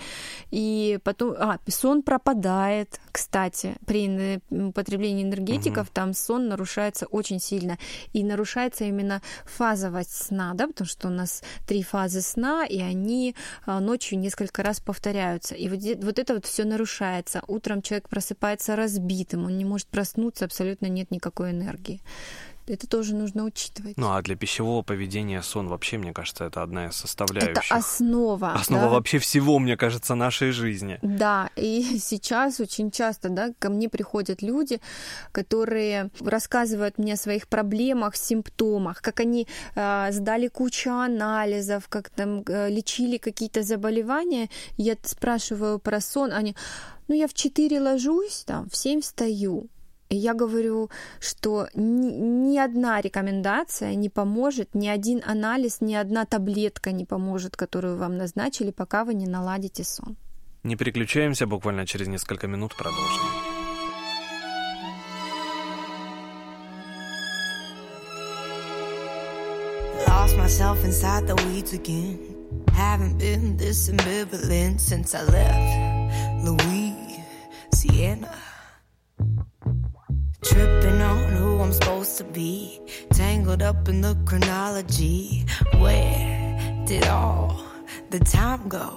и 0.50 0.98
потом, 1.02 1.34
а, 1.38 1.58
сон 1.68 2.02
пропадает, 2.02 3.00
кстати, 3.12 3.76
при 3.86 4.40
употреблении 4.50 5.24
энергетиков, 5.24 5.86
угу. 5.86 5.92
там 5.94 6.12
сон 6.12 6.48
нарушается 6.48 7.06
очень 7.06 7.40
сильно, 7.40 7.78
и 8.12 8.22
нарушается 8.22 8.84
именно 8.84 9.22
фазовость 9.44 10.14
сна, 10.14 10.54
да, 10.54 10.67
потому 10.68 10.88
что 10.88 11.08
у 11.08 11.10
нас 11.10 11.42
три 11.66 11.82
фазы 11.82 12.20
сна, 12.20 12.64
и 12.66 12.80
они 12.80 13.34
а, 13.66 13.80
ночью 13.80 14.18
несколько 14.18 14.62
раз 14.62 14.80
повторяются. 14.80 15.54
И 15.54 15.68
вот, 15.68 15.80
вот 16.04 16.18
это 16.18 16.34
вот 16.34 16.46
все 16.46 16.64
нарушается. 16.64 17.42
Утром 17.46 17.82
человек 17.82 18.08
просыпается 18.08 18.76
разбитым, 18.76 19.44
он 19.44 19.58
не 19.58 19.64
может 19.64 19.88
проснуться, 19.88 20.44
абсолютно 20.44 20.86
нет 20.86 21.10
никакой 21.10 21.50
энергии. 21.50 22.00
Это 22.68 22.86
тоже 22.86 23.14
нужно 23.14 23.44
учитывать. 23.44 23.96
Ну 23.96 24.12
а 24.12 24.22
для 24.22 24.36
пищевого 24.36 24.82
поведения 24.82 25.42
сон 25.42 25.68
вообще, 25.68 25.98
мне 25.98 26.12
кажется, 26.12 26.44
это 26.44 26.62
одна 26.62 26.86
из 26.86 26.96
составляющих. 26.96 27.50
Это 27.50 27.74
основа. 27.74 28.52
Основа 28.52 28.84
да? 28.84 28.88
вообще 28.90 29.18
всего, 29.18 29.58
мне 29.58 29.76
кажется, 29.76 30.14
нашей 30.14 30.50
жизни. 30.50 30.98
Да, 31.02 31.50
и 31.56 31.98
сейчас 32.02 32.60
очень 32.60 32.90
часто, 32.90 33.28
да, 33.28 33.52
ко 33.58 33.70
мне 33.70 33.88
приходят 33.88 34.42
люди, 34.42 34.80
которые 35.32 36.10
рассказывают 36.20 36.98
мне 36.98 37.14
о 37.14 37.16
своих 37.16 37.48
проблемах, 37.48 38.16
симптомах, 38.16 39.00
как 39.00 39.20
они 39.20 39.46
э, 39.74 40.08
сдали 40.12 40.48
кучу 40.48 40.90
анализов, 40.90 41.88
как 41.88 42.10
там 42.10 42.42
э, 42.46 42.68
лечили 42.68 43.18
какие-то 43.18 43.62
заболевания. 43.62 44.48
Я 44.76 44.96
спрашиваю 45.02 45.78
про 45.78 46.00
сон, 46.00 46.32
они, 46.32 46.54
ну 47.08 47.14
я 47.14 47.26
в 47.26 47.34
4 47.34 47.80
ложусь, 47.80 48.44
там, 48.46 48.68
в 48.68 48.76
7 48.76 49.00
встаю. 49.00 49.68
Я 50.10 50.34
говорю, 50.34 50.90
что 51.20 51.68
ни, 51.74 52.10
ни 52.50 52.58
одна 52.58 53.00
рекомендация 53.00 53.94
не 53.94 54.08
поможет, 54.08 54.74
ни 54.74 54.88
один 54.88 55.22
анализ, 55.24 55.80
ни 55.80 55.94
одна 55.94 56.24
таблетка 56.24 56.92
не 56.92 57.04
поможет, 57.04 57.56
которую 57.56 57.98
вам 57.98 58.16
назначили, 58.16 58.70
пока 58.70 59.04
вы 59.04 59.14
не 59.14 59.26
наладите 59.26 59.84
сон. 59.84 60.16
Не 60.64 60.76
переключаемся, 60.76 61.46
буквально 61.46 61.86
через 61.86 62.08
несколько 62.08 62.46
минут 62.46 62.74
продолжим. 62.76 63.22
Lost 70.06 70.36
myself 70.36 70.84
inside 70.84 71.26
the 71.26 71.36
weeds 71.46 71.72
again. 71.72 72.18
Haven't 72.72 73.18
been 73.18 73.56
this 73.56 73.88
ambivalent 73.88 74.80
since 74.80 75.14
I 75.14 75.22
left 75.24 76.44
Louisiana. 76.44 78.28
Be. 82.38 82.80
Tangled 83.10 83.62
up 83.62 83.88
in 83.88 84.00
the 84.00 84.14
chronology. 84.28 85.44
Where 85.82 86.84
did 86.86 87.04
all 87.08 87.50
the 88.10 88.20
time 88.20 88.62
go? 88.68 88.88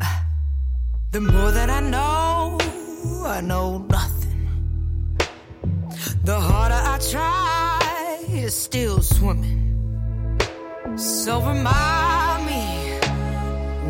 The 1.16 1.20
more 1.20 1.50
that 1.58 1.68
I 1.68 1.80
know, 1.94 2.56
I 3.36 3.42
know 3.50 3.66
nothing. 3.96 4.46
The 6.28 6.38
harder 6.48 6.82
I 6.94 6.96
try, 7.12 7.80
it's 8.40 8.54
still 8.68 9.02
swimming. 9.02 9.60
So 10.96 11.32
remind 11.52 12.40
me 12.52 12.64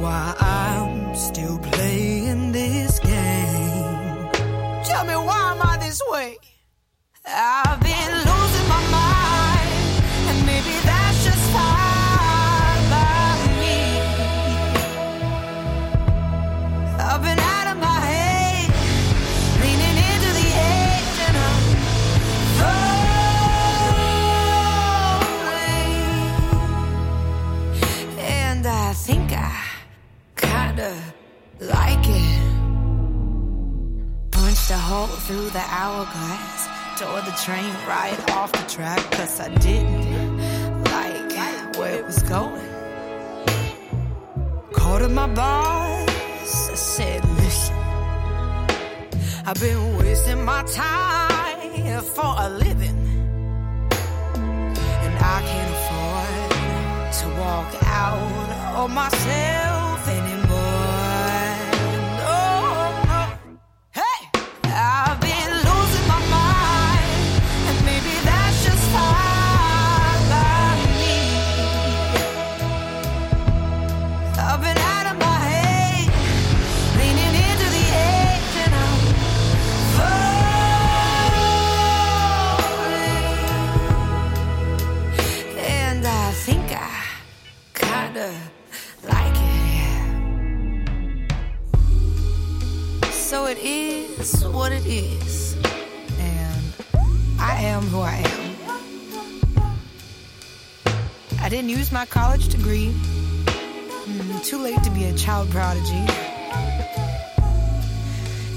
why 0.03 0.23
I'm 0.41 1.15
still 1.15 1.59
playing 1.71 2.51
this 2.51 2.99
game. 2.99 4.11
Tell 4.89 5.05
me 5.11 5.17
why 5.29 5.43
am 5.53 5.61
I 5.73 5.75
this 5.85 6.01
way? 6.13 6.31
I've 7.25 7.81
been 7.89 8.32
Hole 34.93 35.07
through 35.07 35.49
the 35.49 35.65
hourglass. 35.81 36.69
Tore 36.99 37.23
the 37.23 37.35
train 37.47 37.73
right 37.89 38.21
off 38.33 38.53
the 38.53 38.67
track. 38.75 39.01
Cause 39.13 39.41
I 39.41 39.49
didn't 39.55 40.37
like 40.85 41.79
where 41.79 41.95
it 42.01 42.05
was 42.05 42.23
going. 42.25 42.69
Called 44.75 45.01
up 45.01 45.11
my 45.11 45.29
boss. 45.29 46.71
I 46.71 46.75
said, 46.75 47.25
listen, 47.41 47.75
I've 49.47 49.59
been 49.59 49.97
wasting 49.97 50.45
my 50.45 50.63
time 50.65 52.03
for 52.17 52.35
a 52.47 52.51
living. 52.51 52.99
And 55.05 55.15
I 55.35 55.39
can't 55.51 55.73
afford 55.79 57.13
to 57.19 57.27
walk 57.41 57.71
out 57.87 58.77
on 58.77 58.91
myself 58.93 59.72
is. 94.99 95.57
And 96.19 96.63
I 97.39 97.63
am 97.63 97.83
who 97.83 98.01
I 98.01 98.17
am. 98.17 98.57
I 101.41 101.49
didn't 101.49 101.71
use 101.71 101.91
my 101.91 102.07
college 102.07 102.49
degree. 102.49 102.93
Mm, 102.93 104.45
too 104.45 104.59
late 104.59 104.83
to 104.85 104.91
be 104.91 105.05
a 105.05 105.15
child 105.15 105.51
prodigy. 105.51 106.05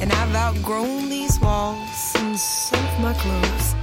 And 0.01 0.11
I've 0.11 0.35
outgrown 0.35 1.09
these 1.09 1.39
walls 1.39 2.13
and 2.15 2.37
some 2.37 2.85
of 2.85 2.99
my 2.99 3.13
clothes. 3.13 3.73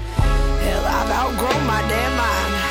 Hell, 0.65 0.85
I've 0.85 1.11
outgrown 1.11 1.67
my 1.67 1.81
damn 1.89 2.17
mind. 2.17 2.62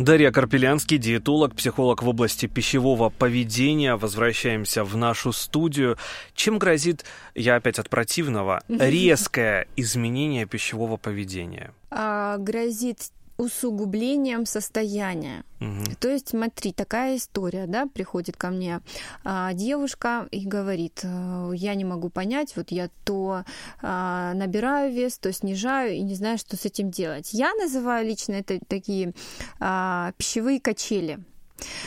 Дарья 0.00 0.30
Карпелянский, 0.30 0.96
диетолог, 0.96 1.54
психолог 1.54 2.02
в 2.02 2.08
области 2.08 2.46
пищевого 2.46 3.10
поведения. 3.10 3.96
Возвращаемся 3.96 4.82
в 4.82 4.96
нашу 4.96 5.30
студию. 5.30 5.98
Чем 6.34 6.58
грозит, 6.58 7.04
я 7.34 7.56
опять 7.56 7.78
от 7.78 7.90
противного, 7.90 8.62
резкое 8.70 9.68
изменение 9.76 10.46
пищевого 10.46 10.96
поведения? 10.96 11.74
А, 11.90 12.38
грозит 12.38 13.10
усугублением 13.40 14.44
состояния. 14.44 15.44
Мгм. 15.60 15.96
То 15.98 16.10
есть, 16.10 16.28
смотри, 16.28 16.72
такая 16.72 17.16
история, 17.16 17.66
да, 17.66 17.86
приходит 17.86 18.36
ко 18.36 18.50
мне 18.50 18.80
а, 19.24 19.54
девушка 19.54 20.28
и 20.30 20.46
говорит, 20.46 21.00
э, 21.02 21.52
я 21.54 21.74
не 21.74 21.84
могу 21.84 22.10
понять, 22.10 22.54
вот 22.56 22.70
я 22.70 22.90
то 23.04 23.44
а, 23.80 24.34
набираю 24.34 24.92
вес, 24.92 25.18
то 25.18 25.32
снижаю 25.32 25.94
и 25.94 26.02
не 26.02 26.14
знаю, 26.14 26.36
что 26.36 26.56
с 26.56 26.66
этим 26.66 26.90
делать. 26.90 27.32
Я 27.32 27.54
называю 27.54 28.06
лично 28.06 28.34
это 28.34 28.58
такие 28.68 29.14
а, 29.58 30.12
пищевые 30.18 30.60
качели. 30.60 31.18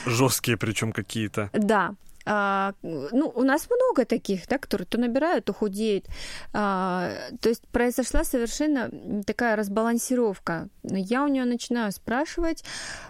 Жесткие 0.06 0.58
причем 0.58 0.92
какие-то. 0.92 1.50
Да. 1.54 1.96
А, 2.26 2.74
ну, 2.82 3.32
у 3.36 3.44
нас 3.44 3.68
много 3.70 4.06
таких, 4.06 4.48
да, 4.48 4.58
которые 4.58 4.86
то 4.88 4.98
набирают, 4.98 5.46
то 5.46 5.54
худеют. 5.54 6.06
А, 6.54 7.12
то 7.42 7.50
есть 7.50 7.68
произошла 7.68 8.24
совершенно 8.24 8.90
такая 9.26 9.56
разбалансировка. 9.56 10.70
Я 10.84 11.24
у 11.24 11.28
нее 11.28 11.46
начинаю 11.46 11.92
спрашивать, 11.92 12.64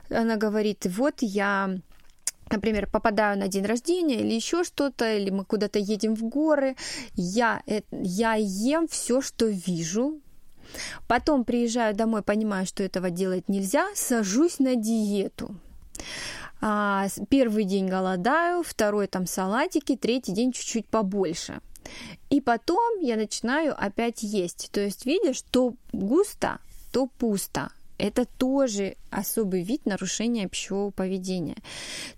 она 0.09 0.35
говорит, 0.35 0.85
вот 0.85 1.15
я 1.21 1.77
например, 2.51 2.87
попадаю 2.87 3.39
на 3.39 3.47
день 3.47 3.65
рождения 3.65 4.19
или 4.19 4.33
еще 4.33 4.63
что-то, 4.63 5.11
или 5.11 5.31
мы 5.31 5.43
куда-то 5.43 5.79
едем 5.79 6.15
в 6.15 6.23
горы, 6.23 6.75
я, 7.15 7.63
э- 7.65 7.81
я 7.91 8.35
ем 8.37 8.87
все, 8.87 9.21
что 9.21 9.47
вижу, 9.47 10.19
потом 11.07 11.45
приезжаю 11.45 11.95
домой, 11.95 12.21
понимаю, 12.21 12.65
что 12.65 12.83
этого 12.83 13.09
делать 13.09 13.49
нельзя, 13.49 13.87
сажусь 13.95 14.59
на 14.59 14.75
диету. 14.75 15.55
А, 16.65 17.07
первый 17.27 17.65
день 17.65 17.89
голодаю, 17.89 18.63
второй 18.63 19.07
там 19.07 19.27
салатики, 19.27 19.97
третий 19.97 20.31
день 20.31 20.53
чуть-чуть 20.53 20.85
побольше. 20.85 21.59
И 22.29 22.39
потом 22.39 23.01
я 23.01 23.17
начинаю 23.17 23.75
опять 23.77 24.23
есть. 24.23 24.69
То 24.71 24.79
есть, 24.79 25.05
видишь, 25.05 25.41
то 25.41 25.73
густо, 25.91 26.59
то 26.93 27.07
пусто. 27.07 27.69
Это 27.97 28.25
тоже 28.25 28.95
особый 29.09 29.63
вид 29.63 29.85
нарушения 29.85 30.47
пищевого 30.47 30.91
поведения. 30.91 31.57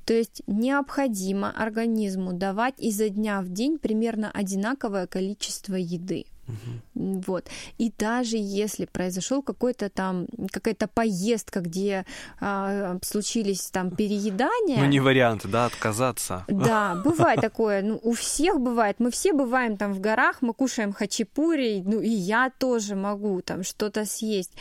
То 0.05 0.13
есть 0.13 0.43
необходимо 0.45 1.49
организму 1.49 2.31
давать 2.31 2.75
изо 2.77 3.09
дня 3.09 3.41
в 3.41 3.49
день 3.49 3.79
примерно 3.79 4.29
одинаковое 4.29 5.07
количество 5.07 5.73
еды. 5.73 6.27
Угу. 6.47 7.21
Вот. 7.27 7.49
И 7.77 7.91
даже 7.97 8.37
если 8.37 8.85
произошел 8.85 9.41
какой-то 9.41 9.89
там 9.89 10.27
какая-то 10.51 10.87
поездка, 10.87 11.61
где 11.61 12.05
а, 12.39 12.97
случились 13.03 13.69
там 13.71 13.91
переедания. 13.91 14.77
Ну, 14.77 14.85
не 14.85 14.99
вариант, 14.99 15.45
да, 15.45 15.65
отказаться. 15.65 16.45
Да, 16.47 16.95
бывает 17.03 17.41
такое. 17.41 17.81
Ну, 17.81 17.99
у 18.03 18.13
всех 18.13 18.59
бывает. 18.59 18.97
Мы 18.99 19.11
все 19.11 19.33
бываем 19.33 19.77
там 19.77 19.93
в 19.93 19.99
горах, 19.99 20.41
мы 20.41 20.53
кушаем 20.53 20.93
хачапури, 20.93 21.81
ну 21.85 21.99
и 21.99 22.09
я 22.09 22.51
тоже 22.57 22.95
могу 22.95 23.41
там 23.41 23.63
что-то 23.63 24.05
съесть. 24.05 24.51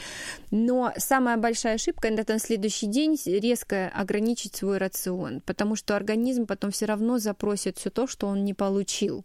Но 0.51 0.93
самая 0.97 1.37
большая 1.37 1.75
ошибка 1.75 2.09
это 2.09 2.35
на 2.35 2.39
следующий 2.39 2.87
день 2.87 3.19
резко 3.27 3.89
ограничить 3.95 4.57
свой 4.57 4.79
рацион, 4.79 5.41
потому 5.45 5.77
что 5.77 5.97
организм 5.97 6.47
потом 6.47 6.71
все 6.71 6.87
равно 6.87 7.19
запросит 7.19 7.79
все 7.79 7.91
то, 7.91 8.07
что 8.07 8.27
он 8.27 8.45
не 8.45 8.55
получил. 8.55 9.25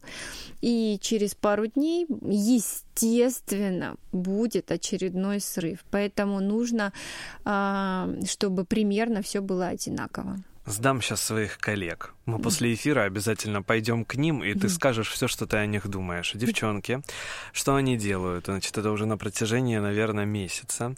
И 0.62 0.98
через 1.02 1.36
пару 1.36 1.68
дней 1.68 2.06
естественно, 2.56 3.96
будет 4.12 4.72
очередной 4.72 5.40
срыв. 5.40 5.80
Поэтому 5.92 6.40
нужно, 6.40 6.94
а, 7.46 8.10
чтобы 8.26 8.66
примерно 8.66 9.22
все 9.22 9.42
было 9.42 9.68
одинаково. 9.68 10.38
Сдам 10.66 11.02
сейчас 11.02 11.22
своих 11.22 11.58
коллег. 11.58 12.14
Мы 12.26 12.38
после 12.38 12.74
эфира 12.74 13.02
обязательно 13.02 13.64
пойдем 13.64 14.06
к 14.06 14.16
ним, 14.16 14.44
и 14.44 14.54
ты 14.54 14.70
скажешь 14.70 15.10
все, 15.10 15.28
что 15.28 15.48
ты 15.48 15.58
о 15.58 15.66
них 15.66 15.88
думаешь. 15.88 16.34
Девчонки, 16.36 17.02
что 17.54 17.74
они 17.76 17.98
делают? 17.98 18.46
Значит, 18.46 18.78
это 18.78 18.92
уже 18.92 19.08
на 19.08 19.18
протяжении, 19.18 19.78
наверное, 19.80 20.26
месяца. 20.26 20.94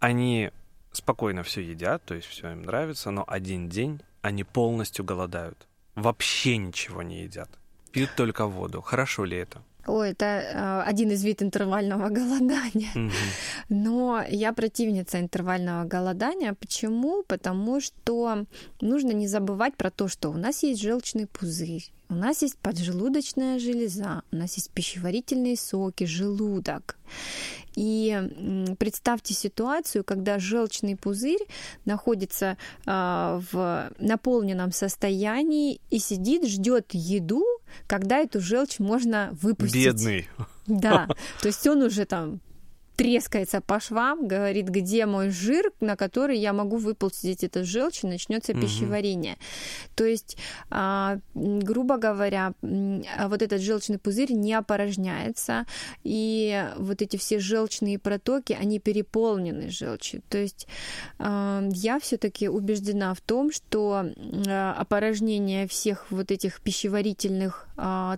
Они 0.00 0.50
спокойно 0.90 1.42
все 1.42 1.60
едят, 1.60 2.04
то 2.04 2.14
есть 2.14 2.26
все 2.26 2.50
им 2.50 2.62
нравится, 2.62 3.12
но 3.12 3.24
один 3.26 3.68
день 3.68 4.00
они 4.22 4.42
полностью 4.42 5.04
голодают. 5.04 5.68
Вообще 5.94 6.56
ничего 6.56 7.02
не 7.02 7.22
едят. 7.22 7.48
Пьют 7.92 8.10
только 8.16 8.46
воду. 8.46 8.80
Хорошо 8.80 9.24
ли 9.24 9.36
это? 9.36 9.62
Ой, 9.86 10.10
это 10.10 10.24
э, 10.24 10.82
один 10.88 11.10
из 11.10 11.22
вид 11.24 11.42
интервального 11.42 12.08
голодания. 12.10 12.90
Угу. 12.94 13.12
Но 13.68 14.24
я 14.28 14.52
противница 14.52 15.20
интервального 15.20 15.84
голодания. 15.84 16.54
Почему? 16.54 17.22
Потому 17.26 17.80
что 17.80 18.46
нужно 18.80 19.12
не 19.12 19.28
забывать 19.28 19.76
про 19.76 19.90
то, 19.90 20.08
что 20.08 20.30
у 20.30 20.36
нас 20.36 20.62
есть 20.62 20.80
желчный 20.80 21.26
пузырь, 21.26 21.90
у 22.08 22.14
нас 22.14 22.42
есть 22.42 22.58
поджелудочная 22.58 23.58
железа, 23.58 24.22
у 24.30 24.36
нас 24.36 24.54
есть 24.56 24.70
пищеварительные 24.70 25.56
соки, 25.56 26.04
желудок. 26.04 26.96
И 27.76 28.74
представьте 28.78 29.34
ситуацию, 29.34 30.04
когда 30.04 30.38
желчный 30.38 30.96
пузырь 30.96 31.44
находится 31.84 32.56
э, 32.86 33.40
в 33.52 33.90
наполненном 33.98 34.70
состоянии 34.70 35.80
и 35.90 35.98
сидит, 35.98 36.46
ждет 36.46 36.90
еду, 36.92 37.44
когда 37.86 38.18
эту 38.18 38.40
желчь 38.40 38.78
можно 38.78 39.30
выпустить. 39.32 39.73
Бедный. 39.74 40.28
Да, 40.66 41.08
то 41.40 41.48
есть 41.48 41.66
он 41.66 41.82
уже 41.82 42.04
там 42.06 42.40
трескается 42.96 43.60
по 43.60 43.80
швам, 43.80 44.26
говорит, 44.28 44.68
где 44.68 45.06
мой 45.06 45.30
жир, 45.30 45.72
на 45.80 45.96
который 45.96 46.38
я 46.38 46.52
могу 46.52 46.76
выпустить 46.76 47.42
эту 47.42 47.64
желчь, 47.64 48.04
и 48.04 48.06
начнется 48.06 48.52
угу. 48.52 48.60
пищеварение. 48.60 49.36
То 49.94 50.04
есть, 50.04 50.36
а, 50.70 51.18
грубо 51.34 51.96
говоря, 51.96 52.52
вот 52.62 53.42
этот 53.42 53.60
желчный 53.60 53.98
пузырь 53.98 54.32
не 54.32 54.54
опорожняется, 54.54 55.66
и 56.02 56.64
вот 56.76 57.02
эти 57.02 57.16
все 57.16 57.38
желчные 57.38 57.98
протоки, 57.98 58.52
они 58.52 58.78
переполнены 58.78 59.70
желчью. 59.70 60.22
То 60.28 60.38
есть 60.38 60.66
а, 61.18 61.66
я 61.72 61.98
все-таки 61.98 62.48
убеждена 62.48 63.14
в 63.14 63.20
том, 63.20 63.50
что 63.52 64.04
а, 64.46 64.74
опорожнение 64.74 65.66
всех 65.66 66.06
вот 66.10 66.30
этих 66.30 66.60
пищеварительных 66.60 67.68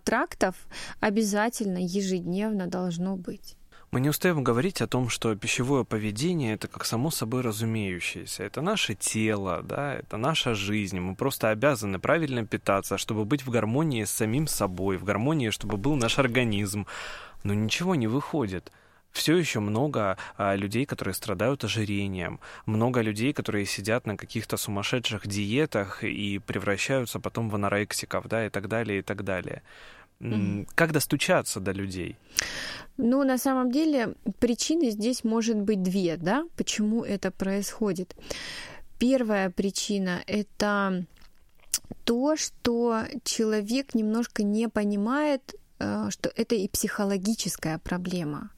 трактов 0.04 0.54
обязательно 1.00 1.78
ежедневно 1.78 2.66
должно 2.66 3.16
быть. 3.16 3.56
Мы 3.92 4.00
не 4.00 4.08
устаем 4.08 4.42
говорить 4.42 4.82
о 4.82 4.86
том, 4.86 5.08
что 5.08 5.34
пищевое 5.36 5.84
поведение 5.84 6.54
это 6.54 6.68
как 6.68 6.84
само 6.84 7.10
собой 7.10 7.42
разумеющееся. 7.42 8.42
Это 8.42 8.60
наше 8.60 8.94
тело, 8.94 9.62
да, 9.62 9.94
это 9.94 10.16
наша 10.16 10.54
жизнь. 10.54 10.98
Мы 10.98 11.14
просто 11.14 11.50
обязаны 11.50 11.98
правильно 11.98 12.44
питаться, 12.44 12.98
чтобы 12.98 13.24
быть 13.24 13.46
в 13.46 13.50
гармонии 13.50 14.04
с 14.04 14.10
самим 14.10 14.48
собой, 14.48 14.96
в 14.96 15.04
гармонии, 15.04 15.50
чтобы 15.50 15.76
был 15.76 15.94
наш 15.94 16.18
организм. 16.18 16.86
Но 17.44 17.54
ничего 17.54 17.94
не 17.94 18.08
выходит 18.08 18.72
все 19.16 19.36
еще 19.36 19.60
много 19.60 20.18
а, 20.36 20.54
людей, 20.54 20.84
которые 20.84 21.14
страдают 21.14 21.64
ожирением, 21.64 22.38
много 22.66 23.00
людей, 23.00 23.32
которые 23.32 23.64
сидят 23.64 24.06
на 24.06 24.16
каких-то 24.16 24.58
сумасшедших 24.58 25.26
диетах 25.26 26.04
и 26.04 26.38
превращаются 26.38 27.18
потом 27.18 27.48
в 27.48 27.54
анорексиков, 27.54 28.28
да, 28.28 28.46
и 28.46 28.50
так 28.50 28.68
далее, 28.68 28.98
и 28.98 29.02
так 29.02 29.24
далее. 29.24 29.62
Mm-hmm. 30.20 30.68
Как 30.74 30.92
достучаться 30.92 31.60
до 31.60 31.72
людей? 31.72 32.16
Ну, 32.96 33.24
на 33.24 33.38
самом 33.38 33.70
деле, 33.70 34.14
причины 34.38 34.90
здесь 34.90 35.24
может 35.24 35.56
быть 35.56 35.82
две, 35.82 36.16
да, 36.16 36.44
почему 36.56 37.04
это 37.04 37.30
происходит. 37.30 38.16
Первая 38.98 39.50
причина— 39.50 40.22
это 40.26 41.04
то, 42.04 42.36
что 42.36 43.02
человек 43.24 43.94
немножко 43.94 44.42
не 44.42 44.68
понимает, 44.68 45.54
э, 45.78 46.08
что 46.10 46.30
это 46.34 46.54
и 46.54 46.68
психологическая 46.68 47.78
проблема. 47.78 48.50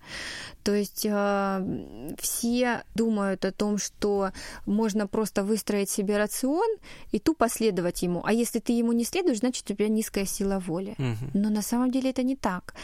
То 0.62 0.74
есть 0.74 1.06
э, 1.08 2.14
все 2.18 2.82
думают 2.94 3.44
о 3.44 3.52
том, 3.52 3.78
что 3.78 4.32
можно 4.66 5.06
просто 5.06 5.42
выстроить 5.42 5.88
себе 5.88 6.18
рацион 6.18 6.68
и 7.10 7.18
тупо 7.18 7.48
следовать 7.48 8.02
ему. 8.02 8.20
А 8.24 8.32
если 8.32 8.58
ты 8.58 8.72
ему 8.72 8.92
не 8.92 9.04
следуешь, 9.04 9.38
значит 9.38 9.64
у 9.70 9.74
тебя 9.74 9.88
низкая 9.88 10.26
сила 10.26 10.58
воли. 10.58 10.94
Угу. 10.98 11.30
Но 11.34 11.50
на 11.50 11.62
самом 11.62 11.90
деле 11.90 12.10
это 12.10 12.22
не 12.22 12.36
так. 12.36 12.74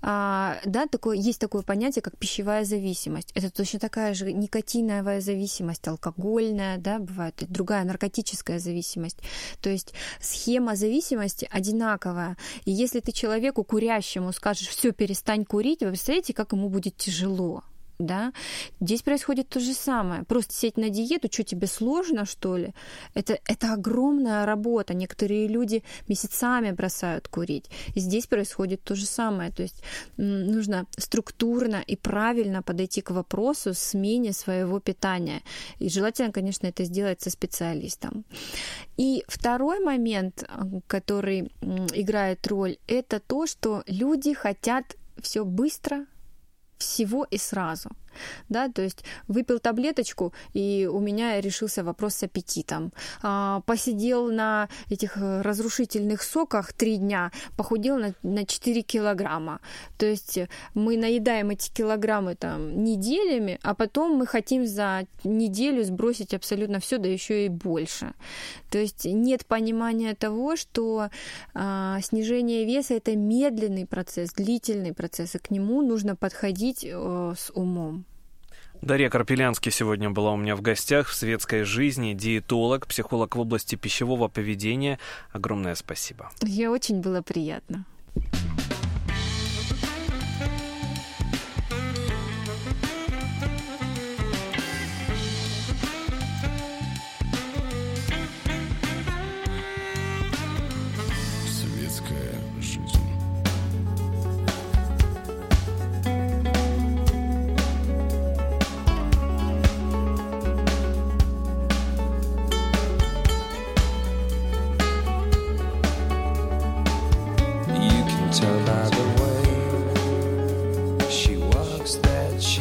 А, 0.00 0.58
да, 0.64 0.86
такое, 0.86 1.16
есть 1.16 1.38
такое 1.38 1.62
понятие, 1.62 2.02
как 2.02 2.16
пищевая 2.16 2.64
зависимость. 2.64 3.30
Это 3.34 3.50
точно 3.50 3.78
такая 3.78 4.14
же 4.14 4.32
никотиновая 4.32 5.20
зависимость, 5.20 5.86
алкогольная, 5.88 6.78
да, 6.78 6.98
бывает 6.98 7.44
другая 7.48 7.84
наркотическая 7.84 8.58
зависимость. 8.58 9.18
То 9.60 9.70
есть 9.70 9.92
схема 10.20 10.76
зависимости 10.76 11.48
одинаковая. 11.50 12.36
И 12.64 12.70
если 12.70 13.00
ты 13.00 13.12
человеку 13.12 13.64
курящему 13.64 14.32
скажешь, 14.32 14.68
все, 14.68 14.92
перестань 14.92 15.44
курить, 15.44 15.82
вы 15.82 15.88
представляете, 15.88 16.32
как 16.32 16.52
ему 16.52 16.68
будет 16.74 16.96
тяжело 16.96 17.62
да, 17.98 18.32
здесь 18.80 19.02
происходит 19.02 19.48
то 19.48 19.60
же 19.60 19.72
самое. 19.72 20.24
Просто 20.24 20.52
сесть 20.52 20.76
на 20.76 20.88
диету, 20.88 21.28
что 21.30 21.44
тебе 21.44 21.66
сложно, 21.66 22.24
что 22.24 22.56
ли? 22.56 22.74
Это, 23.14 23.38
это 23.46 23.72
огромная 23.72 24.46
работа. 24.46 24.94
Некоторые 24.94 25.48
люди 25.48 25.82
месяцами 26.08 26.72
бросают 26.72 27.28
курить. 27.28 27.70
И 27.94 28.00
здесь 28.00 28.26
происходит 28.26 28.82
то 28.82 28.94
же 28.94 29.06
самое. 29.06 29.50
То 29.50 29.62
есть 29.62 29.82
нужно 30.16 30.86
структурно 30.98 31.82
и 31.86 31.96
правильно 31.96 32.62
подойти 32.62 33.00
к 33.00 33.10
вопросу 33.10 33.74
смене 33.74 34.32
своего 34.32 34.80
питания. 34.80 35.42
И 35.78 35.88
желательно, 35.88 36.32
конечно, 36.32 36.66
это 36.66 36.84
сделать 36.84 37.20
со 37.20 37.30
специалистом. 37.30 38.24
И 38.96 39.24
второй 39.28 39.80
момент, 39.80 40.44
который 40.86 41.52
играет 41.94 42.46
роль, 42.46 42.76
это 42.88 43.20
то, 43.20 43.46
что 43.46 43.82
люди 43.86 44.34
хотят 44.34 44.96
все 45.20 45.44
быстро, 45.44 46.06
всего 46.94 47.24
и 47.24 47.38
сразу– 47.38 47.90
да, 48.48 48.68
то 48.68 48.82
есть 48.82 49.04
выпил 49.28 49.58
таблеточку, 49.58 50.32
и 50.52 50.88
у 50.90 51.00
меня 51.00 51.40
решился 51.40 51.84
вопрос 51.84 52.14
с 52.14 52.22
аппетитом. 52.22 52.92
А, 53.22 53.60
посидел 53.66 54.30
на 54.30 54.68
этих 54.90 55.16
разрушительных 55.16 56.22
соках 56.22 56.72
три 56.72 56.96
дня, 56.96 57.32
похудел 57.56 57.98
на, 57.98 58.14
на 58.22 58.46
4 58.46 58.82
килограмма. 58.82 59.60
То 59.98 60.06
есть 60.06 60.38
мы 60.74 60.96
наедаем 60.96 61.50
эти 61.50 61.70
килограммы 61.70 62.34
там 62.34 62.84
неделями, 62.84 63.58
а 63.62 63.74
потом 63.74 64.16
мы 64.16 64.26
хотим 64.26 64.66
за 64.66 65.06
неделю 65.24 65.84
сбросить 65.84 66.34
абсолютно 66.34 66.80
все, 66.80 66.98
да 66.98 67.08
еще 67.08 67.46
и 67.46 67.48
больше. 67.48 68.14
То 68.70 68.78
есть 68.78 69.04
нет 69.04 69.46
понимания 69.46 70.14
того, 70.14 70.56
что 70.56 71.10
а, 71.54 72.00
снижение 72.00 72.64
веса 72.64 72.94
это 72.94 73.16
медленный 73.16 73.86
процесс, 73.86 74.32
длительный 74.32 74.92
процесс, 74.92 75.34
и 75.34 75.38
к 75.38 75.50
нему 75.50 75.82
нужно 75.82 76.16
подходить 76.16 76.84
э, 76.84 77.34
с 77.36 77.50
умом. 77.54 78.04
Дарья 78.84 79.08
Карпелянский 79.08 79.72
сегодня 79.72 80.10
была 80.10 80.32
у 80.32 80.36
меня 80.36 80.54
в 80.56 80.60
гостях 80.60 81.08
в 81.08 81.14
светской 81.14 81.62
жизни, 81.62 82.12
диетолог, 82.12 82.86
психолог 82.86 83.34
в 83.34 83.40
области 83.40 83.76
пищевого 83.76 84.28
поведения. 84.28 84.98
Огромное 85.32 85.74
спасибо. 85.74 86.30
Мне 86.42 86.68
очень 86.68 87.00
было 87.00 87.22
приятно. 87.22 87.86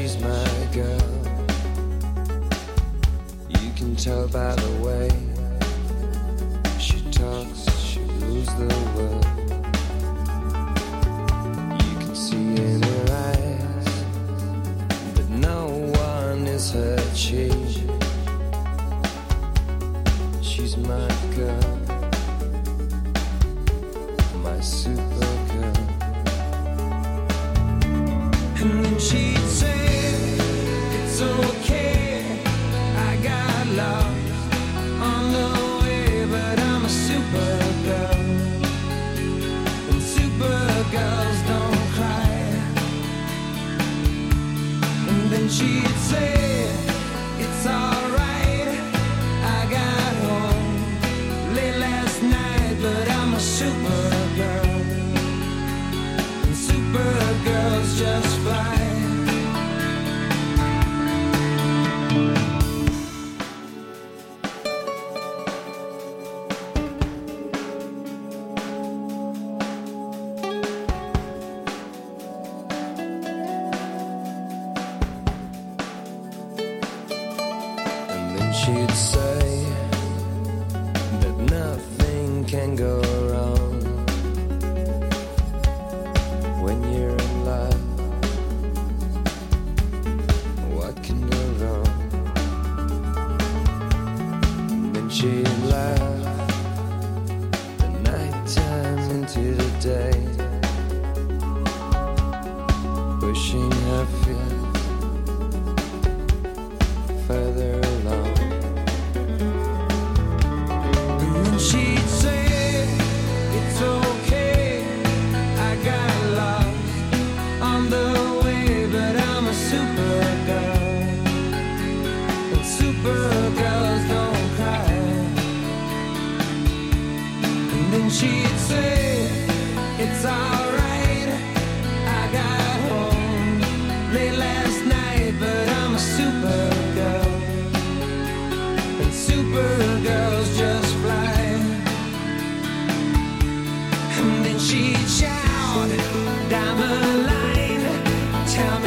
she's 0.03 0.19
my 0.19 0.67
girl. 0.73 0.99
You 3.47 3.71
can 3.77 3.95
tell 3.95 4.27
by 4.27 4.53
the 4.53 4.71
way. 4.85 5.32
She'd 78.65 78.91
say 78.91 79.32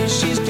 she's 0.08 0.45